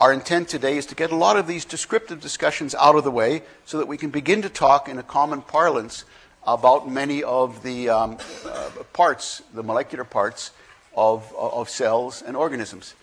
Our 0.00 0.12
intent 0.12 0.48
today 0.48 0.76
is 0.76 0.86
to 0.86 0.94
get 0.94 1.10
a 1.10 1.16
lot 1.16 1.36
of 1.36 1.48
these 1.48 1.64
descriptive 1.64 2.20
discussions 2.20 2.72
out 2.76 2.94
of 2.94 3.02
the 3.02 3.10
way 3.10 3.42
so 3.64 3.76
that 3.78 3.88
we 3.88 3.96
can 3.96 4.10
begin 4.10 4.40
to 4.42 4.48
talk 4.48 4.88
in 4.88 4.98
a 4.98 5.02
common 5.02 5.42
parlance 5.42 6.04
about 6.46 6.88
many 6.88 7.24
of 7.24 7.64
the 7.64 7.88
um, 7.88 8.18
uh, 8.46 8.70
parts, 8.92 9.42
the 9.52 9.64
molecular 9.64 10.04
parts 10.04 10.52
of, 10.96 11.34
of 11.36 11.68
cells 11.68 12.22
and 12.22 12.36
organisms. 12.36 12.94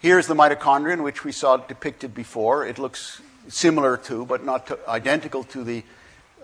Here's 0.00 0.28
the 0.28 0.34
mitochondrion, 0.34 1.02
which 1.02 1.24
we 1.24 1.32
saw 1.32 1.56
depicted 1.56 2.14
before. 2.14 2.64
It 2.64 2.78
looks 2.78 3.20
similar 3.48 3.96
to, 3.96 4.24
but 4.24 4.44
not 4.44 4.68
to, 4.68 4.78
identical 4.88 5.42
to 5.42 5.64
the 5.64 5.82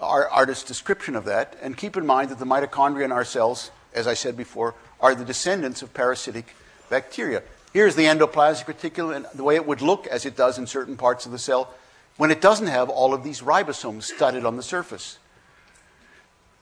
our 0.02 0.28
artist's 0.28 0.64
description 0.64 1.14
of 1.14 1.24
that. 1.26 1.56
And 1.62 1.76
keep 1.76 1.96
in 1.96 2.04
mind 2.04 2.30
that 2.30 2.40
the 2.40 2.46
mitochondria 2.46 3.04
in 3.04 3.12
our 3.12 3.24
cells, 3.24 3.70
as 3.98 4.06
I 4.06 4.14
said 4.14 4.36
before, 4.36 4.74
are 5.00 5.14
the 5.14 5.24
descendants 5.24 5.82
of 5.82 5.92
parasitic 5.92 6.54
bacteria. 6.88 7.42
Here's 7.72 7.96
the 7.96 8.04
endoplasmic 8.04 8.64
reticulum 8.64 9.16
and 9.16 9.26
the 9.34 9.44
way 9.44 9.56
it 9.56 9.66
would 9.66 9.82
look 9.82 10.06
as 10.06 10.24
it 10.24 10.36
does 10.36 10.56
in 10.56 10.66
certain 10.66 10.96
parts 10.96 11.26
of 11.26 11.32
the 11.32 11.38
cell 11.38 11.74
when 12.16 12.30
it 12.30 12.40
doesn't 12.40 12.66
have 12.66 12.88
all 12.88 13.12
of 13.12 13.22
these 13.22 13.42
ribosomes 13.42 14.04
studded 14.04 14.44
on 14.44 14.56
the 14.56 14.62
surface. 14.62 15.18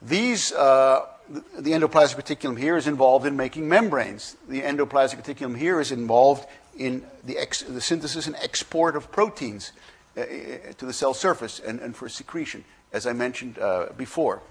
These, 0.03 0.53
uh, 0.53 1.07
the 1.29 1.73
endoplasmic 1.73 2.23
reticulum 2.23 2.59
here 2.59 2.77
is 2.77 2.87
involved 2.87 3.27
in 3.27 3.37
making 3.37 3.69
membranes. 3.69 4.37
The 4.49 4.63
endoplasmic 4.63 5.23
reticulum 5.23 5.57
here 5.57 5.81
is 5.81 5.93
involved 5.93 6.47
in 6.77 7.07
the, 7.25 7.39
ex- 7.39 7.63
the 7.63 7.81
synthesis 7.81 8.27
and 8.27 8.37
export 8.37 8.97
of 8.97 9.11
proteins 9.11 9.73
uh, 10.17 10.25
to 10.77 10.87
the 10.87 10.93
cell 10.93 11.15
surface 11.15 11.59
and, 11.61 11.81
and, 11.81 11.97
for 11.97 12.09
secretion, 12.09 12.65
as 12.93 13.07
I 13.07 13.13
mentioned 13.13 13.59
uh, 13.59 13.87
before. 13.97 14.43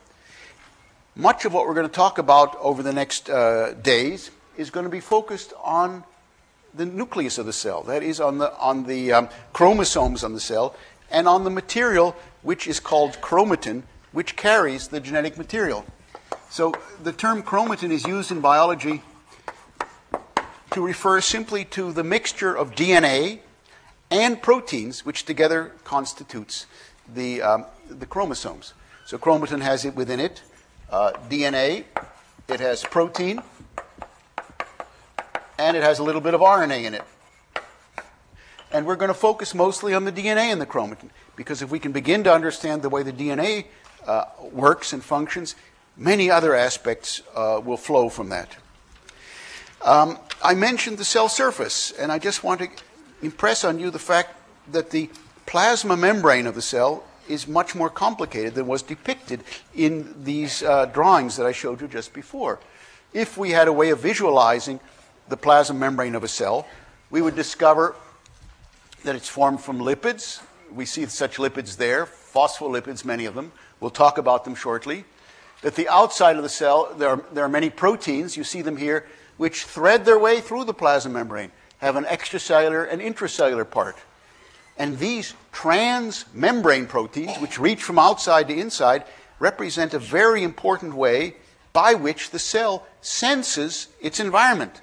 Much 1.17 1.45
of 1.45 1.53
what 1.53 1.65
we're 1.65 1.73
going 1.73 1.87
to 1.87 1.93
talk 1.93 2.17
about 2.17 2.57
over 2.59 2.83
the 2.83 2.91
next 2.91 3.29
uh, 3.29 3.71
days 3.81 4.31
is 4.57 4.69
going 4.69 4.83
to 4.83 4.89
be 4.89 4.99
focused 4.99 5.53
on 5.63 6.03
the 6.73 6.85
nucleus 6.85 7.37
of 7.37 7.45
the 7.45 7.53
cell, 7.53 7.83
that 7.83 8.03
is, 8.03 8.19
on 8.19 8.37
the, 8.37 8.53
on 8.59 8.83
the 8.83 9.13
um, 9.13 9.29
chromosomes 9.53 10.25
on 10.25 10.33
the 10.33 10.41
cell, 10.41 10.75
and 11.09 11.25
on 11.25 11.45
the 11.45 11.49
material 11.49 12.17
which 12.41 12.67
is 12.67 12.81
called 12.81 13.13
chromatin, 13.21 13.83
which 14.11 14.35
carries 14.35 14.89
the 14.89 14.99
genetic 14.99 15.37
material. 15.37 15.85
So 16.49 16.73
the 17.01 17.13
term 17.13 17.43
chromatin 17.43 17.91
is 17.91 18.05
used 18.05 18.29
in 18.29 18.41
biology 18.41 19.01
to 20.71 20.81
refer 20.81 21.21
simply 21.21 21.63
to 21.63 21.93
the 21.93 22.03
mixture 22.03 22.53
of 22.53 22.71
DNA 22.75 23.39
and 24.11 24.41
proteins, 24.41 25.05
which 25.05 25.23
together 25.23 25.71
constitutes 25.85 26.65
the, 27.07 27.41
um, 27.41 27.65
the 27.87 28.05
chromosomes. 28.05 28.73
So 29.05 29.17
chromatin 29.17 29.61
has 29.61 29.85
it 29.85 29.95
within 29.95 30.19
it 30.19 30.41
uh, 30.89 31.13
DNA, 31.29 31.85
it 32.47 32.59
has 32.59 32.83
protein, 32.83 33.41
and 35.57 35.77
it 35.77 35.83
has 35.83 35.99
a 35.99 36.03
little 36.03 36.21
bit 36.21 36.33
of 36.33 36.41
RNA 36.41 36.83
in 36.83 36.93
it. 36.93 37.03
And 38.71 38.85
we're 38.85 38.95
going 38.95 39.09
to 39.09 39.13
focus 39.13 39.55
mostly 39.55 39.93
on 39.93 40.05
the 40.05 40.11
DNA 40.11 40.51
in 40.51 40.59
the 40.59 40.65
chromatin, 40.65 41.09
because 41.35 41.61
if 41.61 41.71
we 41.71 41.79
can 41.79 41.91
begin 41.91 42.23
to 42.23 42.33
understand 42.33 42.81
the 42.81 42.89
way 42.89 43.03
the 43.03 43.13
DNA 43.13 43.65
uh, 44.05 44.25
works 44.51 44.93
and 44.93 45.03
functions, 45.03 45.55
many 45.97 46.29
other 46.29 46.53
aspects 46.53 47.21
uh, 47.35 47.61
will 47.63 47.77
flow 47.77 48.09
from 48.09 48.29
that. 48.29 48.57
Um, 49.81 50.19
I 50.43 50.55
mentioned 50.55 50.97
the 50.97 51.05
cell 51.05 51.29
surface, 51.29 51.91
and 51.91 52.11
I 52.11 52.19
just 52.19 52.43
want 52.43 52.61
to 52.61 52.69
impress 53.21 53.63
on 53.63 53.79
you 53.79 53.91
the 53.91 53.99
fact 53.99 54.35
that 54.71 54.89
the 54.89 55.09
plasma 55.45 55.95
membrane 55.95 56.47
of 56.47 56.55
the 56.55 56.61
cell 56.61 57.03
is 57.27 57.47
much 57.47 57.75
more 57.75 57.89
complicated 57.89 58.55
than 58.55 58.67
was 58.67 58.81
depicted 58.81 59.43
in 59.75 60.23
these 60.23 60.63
uh, 60.63 60.85
drawings 60.85 61.37
that 61.37 61.45
I 61.45 61.51
showed 61.51 61.81
you 61.81 61.87
just 61.87 62.13
before. 62.13 62.59
If 63.13 63.37
we 63.37 63.51
had 63.51 63.67
a 63.67 63.73
way 63.73 63.89
of 63.89 63.99
visualizing 63.99 64.79
the 65.29 65.37
plasma 65.37 65.77
membrane 65.77 66.15
of 66.15 66.23
a 66.23 66.27
cell, 66.27 66.67
we 67.09 67.21
would 67.21 67.35
discover 67.35 67.95
that 69.03 69.15
it's 69.15 69.29
formed 69.29 69.61
from 69.61 69.79
lipids. 69.79 70.41
We 70.73 70.85
see 70.85 71.05
such 71.05 71.37
lipids 71.37 71.77
there, 71.77 72.05
phospholipids, 72.05 73.05
many 73.05 73.25
of 73.25 73.35
them. 73.35 73.51
We'll 73.79 73.91
talk 73.91 74.17
about 74.17 74.43
them 74.43 74.55
shortly. 74.55 75.05
That 75.61 75.75
the 75.75 75.87
outside 75.87 76.35
of 76.37 76.43
the 76.43 76.49
cell, 76.49 76.93
there 76.97 77.09
are, 77.09 77.23
there 77.31 77.43
are 77.43 77.49
many 77.49 77.69
proteins, 77.69 78.35
you 78.35 78.43
see 78.43 78.61
them 78.61 78.77
here, 78.77 79.05
which 79.37 79.63
thread 79.63 80.05
their 80.05 80.19
way 80.19 80.41
through 80.41 80.65
the 80.65 80.73
plasma 80.73 81.11
membrane, 81.11 81.51
have 81.79 81.95
an 81.95 82.05
extracellular 82.05 82.87
and 82.91 83.01
intracellular 83.01 83.69
part. 83.69 83.95
And 84.77 84.99
these 84.99 85.33
transmembrane 85.53 86.87
proteins, 86.87 87.37
which 87.37 87.59
reach 87.59 87.81
from 87.81 87.97
outside 87.97 88.47
to 88.49 88.57
inside, 88.57 89.05
represent 89.39 89.93
a 89.93 89.99
very 89.99 90.43
important 90.43 90.93
way 90.93 91.35
by 91.73 91.93
which 91.93 92.31
the 92.31 92.39
cell 92.39 92.85
senses 93.01 93.87
its 94.01 94.19
environment. 94.19 94.81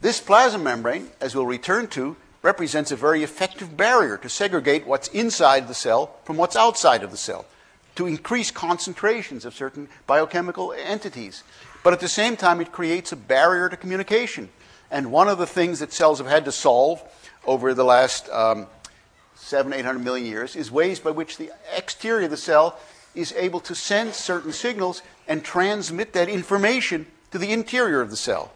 This 0.00 0.20
plasma 0.20 0.62
membrane, 0.62 1.08
as 1.20 1.34
we'll 1.34 1.46
return 1.46 1.88
to, 1.88 2.16
represents 2.42 2.92
a 2.92 2.96
very 2.96 3.22
effective 3.22 3.74
barrier 3.74 4.18
to 4.18 4.28
segregate 4.28 4.86
what's 4.86 5.08
inside 5.08 5.66
the 5.66 5.74
cell 5.74 6.16
from 6.24 6.36
what's 6.36 6.56
outside 6.56 7.02
of 7.02 7.10
the 7.10 7.16
cell, 7.16 7.46
to 7.94 8.06
increase 8.06 8.50
concentrations 8.50 9.46
of 9.46 9.54
certain 9.54 9.88
biochemical 10.06 10.74
entities. 10.74 11.42
But 11.82 11.94
at 11.94 12.00
the 12.00 12.08
same 12.08 12.36
time, 12.36 12.60
it 12.60 12.72
creates 12.72 13.12
a 13.12 13.16
barrier 13.16 13.70
to 13.70 13.76
communication. 13.78 14.50
And 14.90 15.10
one 15.10 15.28
of 15.28 15.38
the 15.38 15.46
things 15.46 15.80
that 15.80 15.92
cells 15.92 16.18
have 16.18 16.26
had 16.26 16.44
to 16.44 16.52
solve 16.52 17.02
over 17.46 17.74
the 17.74 17.84
last 17.84 18.28
um, 18.30 18.66
seven, 19.34 19.72
eight 19.72 19.84
hundred 19.84 20.04
million 20.04 20.26
years 20.26 20.56
is 20.56 20.70
ways 20.70 21.00
by 21.00 21.10
which 21.10 21.36
the 21.36 21.50
exterior 21.76 22.24
of 22.24 22.30
the 22.30 22.36
cell 22.36 22.78
is 23.14 23.32
able 23.32 23.60
to 23.60 23.74
sense 23.74 24.16
certain 24.16 24.52
signals 24.52 25.02
and 25.28 25.44
transmit 25.44 26.12
that 26.12 26.28
information 26.28 27.06
to 27.30 27.38
the 27.38 27.52
interior 27.52 28.00
of 28.00 28.10
the 28.10 28.16
cell. 28.16 28.52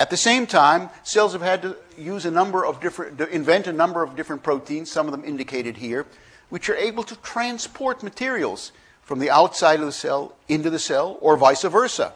At 0.00 0.10
the 0.10 0.16
same 0.16 0.46
time, 0.46 0.90
cells 1.04 1.32
have 1.32 1.42
had 1.42 1.62
to 1.62 1.76
use 1.96 2.26
a 2.26 2.30
number 2.30 2.64
of 2.66 2.80
different, 2.80 3.20
invent 3.20 3.66
a 3.66 3.72
number 3.72 4.02
of 4.02 4.16
different 4.16 4.42
proteins, 4.42 4.90
some 4.90 5.06
of 5.06 5.12
them 5.12 5.24
indicated 5.24 5.76
here, 5.76 6.06
which 6.48 6.68
are 6.68 6.76
able 6.76 7.04
to 7.04 7.16
transport 7.16 8.02
materials 8.02 8.72
from 9.02 9.20
the 9.20 9.30
outside 9.30 9.80
of 9.80 9.86
the 9.86 9.92
cell 9.92 10.34
into 10.48 10.70
the 10.70 10.78
cell 10.78 11.18
or 11.20 11.36
vice 11.36 11.62
versa. 11.62 12.12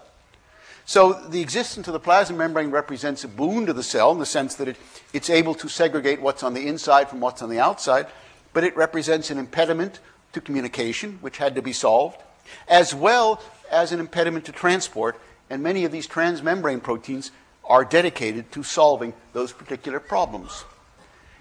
So 0.88 1.12
the 1.12 1.40
existence 1.40 1.88
of 1.88 1.92
the 1.92 2.00
plasma 2.00 2.36
membrane 2.36 2.70
represents 2.70 3.24
a 3.24 3.28
boon 3.28 3.66
to 3.66 3.72
the 3.72 3.82
cell 3.82 4.12
in 4.12 4.20
the 4.20 4.24
sense 4.24 4.54
that 4.54 4.68
it, 4.68 4.76
it's 5.12 5.28
able 5.28 5.54
to 5.56 5.68
segregate 5.68 6.20
what's 6.20 6.44
on 6.44 6.54
the 6.54 6.68
inside 6.68 7.08
from 7.08 7.18
what's 7.18 7.42
on 7.42 7.50
the 7.50 7.58
outside, 7.58 8.06
but 8.52 8.62
it 8.62 8.76
represents 8.76 9.28
an 9.28 9.36
impediment 9.36 9.98
to 10.32 10.40
communication, 10.40 11.18
which 11.20 11.38
had 11.38 11.56
to 11.56 11.62
be 11.62 11.72
solved, 11.72 12.22
as 12.68 12.94
well 12.94 13.42
as 13.68 13.90
an 13.90 13.98
impediment 13.98 14.44
to 14.44 14.52
transport. 14.52 15.18
And 15.50 15.60
many 15.60 15.84
of 15.84 15.90
these 15.90 16.06
transmembrane 16.06 16.84
proteins 16.84 17.32
are 17.64 17.84
dedicated 17.84 18.52
to 18.52 18.62
solving 18.62 19.12
those 19.32 19.52
particular 19.52 19.98
problems. 19.98 20.64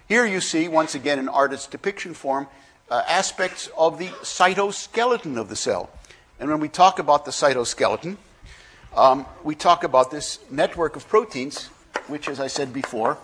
Here 0.08 0.26
you 0.26 0.40
see, 0.40 0.66
once 0.66 0.96
again 0.96 1.20
an 1.20 1.28
artist's 1.28 1.68
depiction 1.68 2.14
form, 2.14 2.48
uh, 2.90 3.04
aspects 3.06 3.70
of 3.78 4.00
the 4.00 4.08
cytoskeleton 4.22 5.38
of 5.38 5.48
the 5.48 5.56
cell. 5.56 5.88
And 6.40 6.50
when 6.50 6.58
we 6.58 6.68
talk 6.68 6.98
about 6.98 7.24
the 7.24 7.30
cytoskeleton, 7.30 8.16
um, 8.94 9.26
we 9.42 9.54
talk 9.54 9.84
about 9.84 10.10
this 10.10 10.38
network 10.50 10.96
of 10.96 11.08
proteins, 11.08 11.66
which, 12.08 12.28
as 12.28 12.40
I 12.40 12.46
said 12.46 12.72
before, 12.72 13.18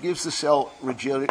gives 0.00 0.24
the 0.24 0.30
cell 0.30 0.72
rigidity. 0.82 1.28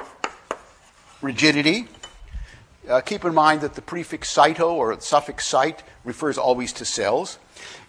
Uh, 2.87 3.01
keep 3.01 3.25
in 3.25 3.33
mind 3.33 3.61
that 3.61 3.75
the 3.75 3.81
prefix 3.81 4.33
cyto 4.33 4.71
or 4.71 4.99
suffix 5.01 5.49
cyte 5.51 5.79
refers 6.05 6.37
always 6.37 6.71
to 6.73 6.85
cells, 6.85 7.37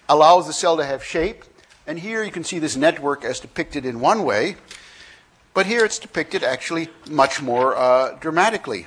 allows 0.08 0.46
the 0.46 0.52
cell 0.52 0.76
to 0.76 0.84
have 0.84 1.04
shape, 1.04 1.44
and 1.86 1.98
here 1.98 2.22
you 2.22 2.30
can 2.30 2.44
see 2.44 2.58
this 2.58 2.76
network 2.76 3.24
as 3.24 3.40
depicted 3.40 3.86
in 3.86 4.00
one 4.00 4.24
way, 4.24 4.56
but 5.54 5.66
here 5.66 5.84
it's 5.84 5.98
depicted 5.98 6.42
actually 6.42 6.88
much 7.08 7.40
more 7.40 7.76
uh, 7.76 8.16
dramatically. 8.20 8.86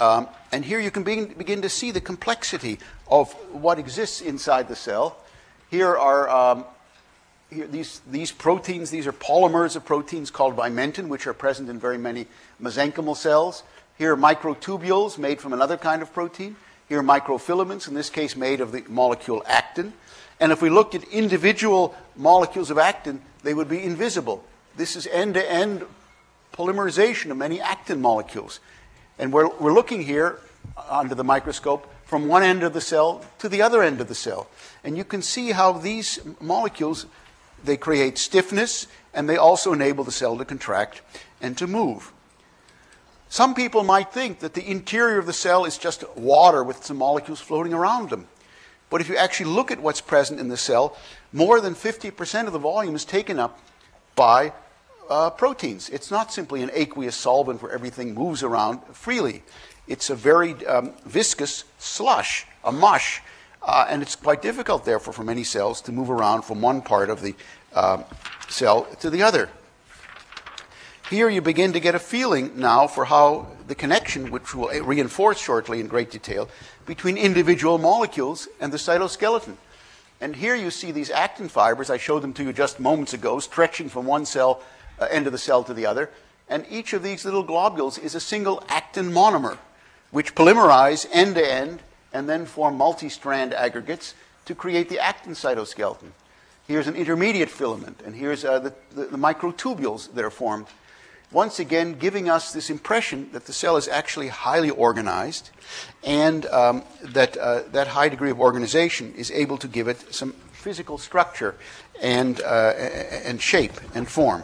Um, 0.00 0.28
and 0.52 0.64
here 0.64 0.78
you 0.78 0.90
can 0.90 1.02
begin, 1.02 1.62
to 1.62 1.68
see 1.68 1.90
the 1.90 2.00
complexity 2.00 2.78
of 3.10 3.32
what 3.52 3.78
exists 3.78 4.20
inside 4.20 4.68
the 4.68 4.76
cell. 4.76 5.16
Here 5.70 5.96
are 5.96 6.28
um, 6.28 6.64
here, 7.50 7.66
these, 7.66 8.00
these 8.10 8.30
proteins, 8.30 8.90
these 8.90 9.06
are 9.06 9.12
polymers 9.12 9.76
of 9.76 9.84
proteins 9.84 10.30
called 10.30 10.56
vimentin, 10.56 11.08
which 11.08 11.26
are 11.26 11.32
present 11.32 11.68
in 11.68 11.78
very 11.78 11.98
many 11.98 12.26
mesenchymal 12.62 13.16
cells. 13.16 13.62
Here 13.96 14.12
are 14.12 14.16
microtubules 14.16 15.18
made 15.18 15.40
from 15.40 15.52
another 15.52 15.76
kind 15.76 16.02
of 16.02 16.12
protein. 16.12 16.56
Here 16.88 17.00
are 17.00 17.02
microfilaments, 17.02 17.88
in 17.88 17.94
this 17.94 18.10
case 18.10 18.36
made 18.36 18.60
of 18.60 18.72
the 18.72 18.84
molecule 18.88 19.42
actin. 19.46 19.92
And 20.40 20.52
if 20.52 20.62
we 20.62 20.70
looked 20.70 20.94
at 20.94 21.04
individual 21.04 21.94
molecules 22.16 22.70
of 22.70 22.78
actin, 22.78 23.22
they 23.42 23.54
would 23.54 23.68
be 23.68 23.82
invisible. 23.82 24.44
This 24.76 24.94
is 24.94 25.06
end 25.06 25.34
to 25.34 25.52
end 25.52 25.84
polymerization 26.52 27.30
of 27.30 27.36
many 27.36 27.60
actin 27.60 28.00
molecules. 28.00 28.60
And 29.18 29.32
we're, 29.32 29.48
we're 29.58 29.72
looking 29.72 30.02
here 30.02 30.38
under 30.88 31.14
the 31.14 31.24
microscope 31.24 31.90
from 32.08 32.26
one 32.26 32.42
end 32.42 32.62
of 32.62 32.72
the 32.72 32.80
cell 32.80 33.22
to 33.38 33.50
the 33.50 33.60
other 33.60 33.82
end 33.82 34.00
of 34.00 34.08
the 34.08 34.14
cell. 34.14 34.48
And 34.82 34.96
you 34.96 35.04
can 35.04 35.20
see 35.20 35.52
how 35.52 35.72
these 35.72 36.18
molecules, 36.40 37.04
they 37.62 37.76
create 37.76 38.16
stiffness 38.16 38.86
and 39.12 39.28
they 39.28 39.36
also 39.36 39.74
enable 39.74 40.04
the 40.04 40.10
cell 40.10 40.38
to 40.38 40.44
contract 40.46 41.02
and 41.42 41.56
to 41.58 41.66
move. 41.66 42.10
Some 43.28 43.54
people 43.54 43.84
might 43.84 44.10
think 44.10 44.38
that 44.38 44.54
the 44.54 44.66
interior 44.66 45.18
of 45.18 45.26
the 45.26 45.34
cell 45.34 45.66
is 45.66 45.76
just 45.76 46.02
water 46.16 46.64
with 46.64 46.82
some 46.82 46.96
molecules 46.96 47.40
floating 47.40 47.74
around 47.74 48.08
them. 48.08 48.26
But 48.88 49.02
if 49.02 49.10
you 49.10 49.16
actually 49.16 49.50
look 49.50 49.70
at 49.70 49.82
what's 49.82 50.00
present 50.00 50.40
in 50.40 50.48
the 50.48 50.56
cell, 50.56 50.96
more 51.30 51.60
than 51.60 51.74
50% 51.74 52.46
of 52.46 52.54
the 52.54 52.58
volume 52.58 52.94
is 52.94 53.04
taken 53.04 53.38
up 53.38 53.60
by 54.16 54.54
uh, 55.10 55.28
proteins. 55.28 55.90
It's 55.90 56.10
not 56.10 56.32
simply 56.32 56.62
an 56.62 56.70
aqueous 56.72 57.16
solvent 57.16 57.60
where 57.60 57.72
everything 57.72 58.14
moves 58.14 58.42
around 58.42 58.80
freely. 58.94 59.42
It's 59.88 60.10
a 60.10 60.14
very 60.14 60.54
um, 60.66 60.92
viscous 61.06 61.64
slush, 61.78 62.46
a 62.62 62.70
mush, 62.70 63.22
uh, 63.62 63.86
and 63.88 64.02
it's 64.02 64.14
quite 64.14 64.42
difficult, 64.42 64.84
therefore, 64.84 65.14
for 65.14 65.24
many 65.24 65.44
cells 65.44 65.80
to 65.82 65.92
move 65.92 66.10
around 66.10 66.42
from 66.42 66.60
one 66.60 66.82
part 66.82 67.08
of 67.10 67.22
the 67.22 67.34
uh, 67.74 68.02
cell 68.48 68.84
to 69.00 69.10
the 69.10 69.22
other. 69.22 69.48
Here 71.10 71.30
you 71.30 71.40
begin 71.40 71.72
to 71.72 71.80
get 71.80 71.94
a 71.94 71.98
feeling 71.98 72.52
now 72.60 72.86
for 72.86 73.06
how 73.06 73.46
the 73.66 73.74
connection, 73.74 74.30
which 74.30 74.54
we'll 74.54 74.84
reinforce 74.84 75.38
shortly 75.38 75.80
in 75.80 75.86
great 75.86 76.10
detail, 76.10 76.50
between 76.84 77.16
individual 77.16 77.78
molecules 77.78 78.46
and 78.60 78.72
the 78.72 78.76
cytoskeleton. 78.76 79.56
And 80.20 80.36
here 80.36 80.54
you 80.54 80.70
see 80.70 80.92
these 80.92 81.10
actin 81.10 81.48
fibers, 81.48 81.88
I 81.88 81.96
showed 81.96 82.20
them 82.20 82.34
to 82.34 82.42
you 82.42 82.52
just 82.52 82.78
moments 82.78 83.14
ago, 83.14 83.40
stretching 83.40 83.88
from 83.88 84.04
one 84.04 84.26
cell 84.26 84.60
uh, 85.00 85.06
end 85.10 85.26
of 85.26 85.32
the 85.32 85.38
cell 85.38 85.64
to 85.64 85.72
the 85.72 85.86
other. 85.86 86.10
And 86.46 86.66
each 86.68 86.92
of 86.92 87.02
these 87.02 87.24
little 87.24 87.42
globules 87.42 87.96
is 87.96 88.14
a 88.14 88.20
single 88.20 88.62
actin 88.68 89.10
monomer, 89.10 89.56
which 90.10 90.34
polymerize 90.34 91.06
end 91.12 91.34
to 91.34 91.52
end 91.52 91.80
and 92.12 92.28
then 92.28 92.46
form 92.46 92.76
multi 92.76 93.08
strand 93.08 93.52
aggregates 93.52 94.14
to 94.46 94.54
create 94.54 94.88
the 94.88 94.98
actin 94.98 95.32
cytoskeleton. 95.32 96.12
Here's 96.66 96.86
an 96.86 96.96
intermediate 96.96 97.50
filament, 97.50 98.00
and 98.04 98.14
here's 98.14 98.44
uh, 98.44 98.58
the, 98.58 98.74
the, 98.90 99.06
the 99.06 99.18
microtubules 99.18 100.12
that 100.14 100.24
are 100.24 100.30
formed 100.30 100.66
once 101.30 101.58
again 101.58 101.92
giving 101.94 102.28
us 102.28 102.52
this 102.52 102.70
impression 102.70 103.28
that 103.32 103.44
the 103.44 103.52
cell 103.52 103.76
is 103.76 103.86
actually 103.86 104.28
highly 104.28 104.70
organized 104.70 105.50
and 106.02 106.46
um, 106.46 106.82
that 107.02 107.36
uh, 107.36 107.62
that 107.72 107.88
high 107.88 108.08
degree 108.08 108.30
of 108.30 108.40
organization 108.40 109.12
is 109.14 109.30
able 109.30 109.58
to 109.58 109.68
give 109.68 109.88
it 109.88 110.14
some 110.14 110.32
physical 110.52 110.98
structure 110.98 111.54
and, 112.02 112.40
uh, 112.40 112.74
and 113.24 113.40
shape 113.40 113.72
and 113.94 114.08
form. 114.08 114.42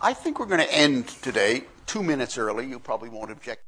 I 0.00 0.14
think 0.14 0.40
we're 0.40 0.46
going 0.46 0.60
to 0.60 0.74
end 0.74 1.08
today 1.08 1.64
two 1.92 2.02
minutes 2.02 2.38
early. 2.38 2.66
You 2.66 2.78
probably 2.78 3.10
won't 3.10 3.30
object. 3.30 3.64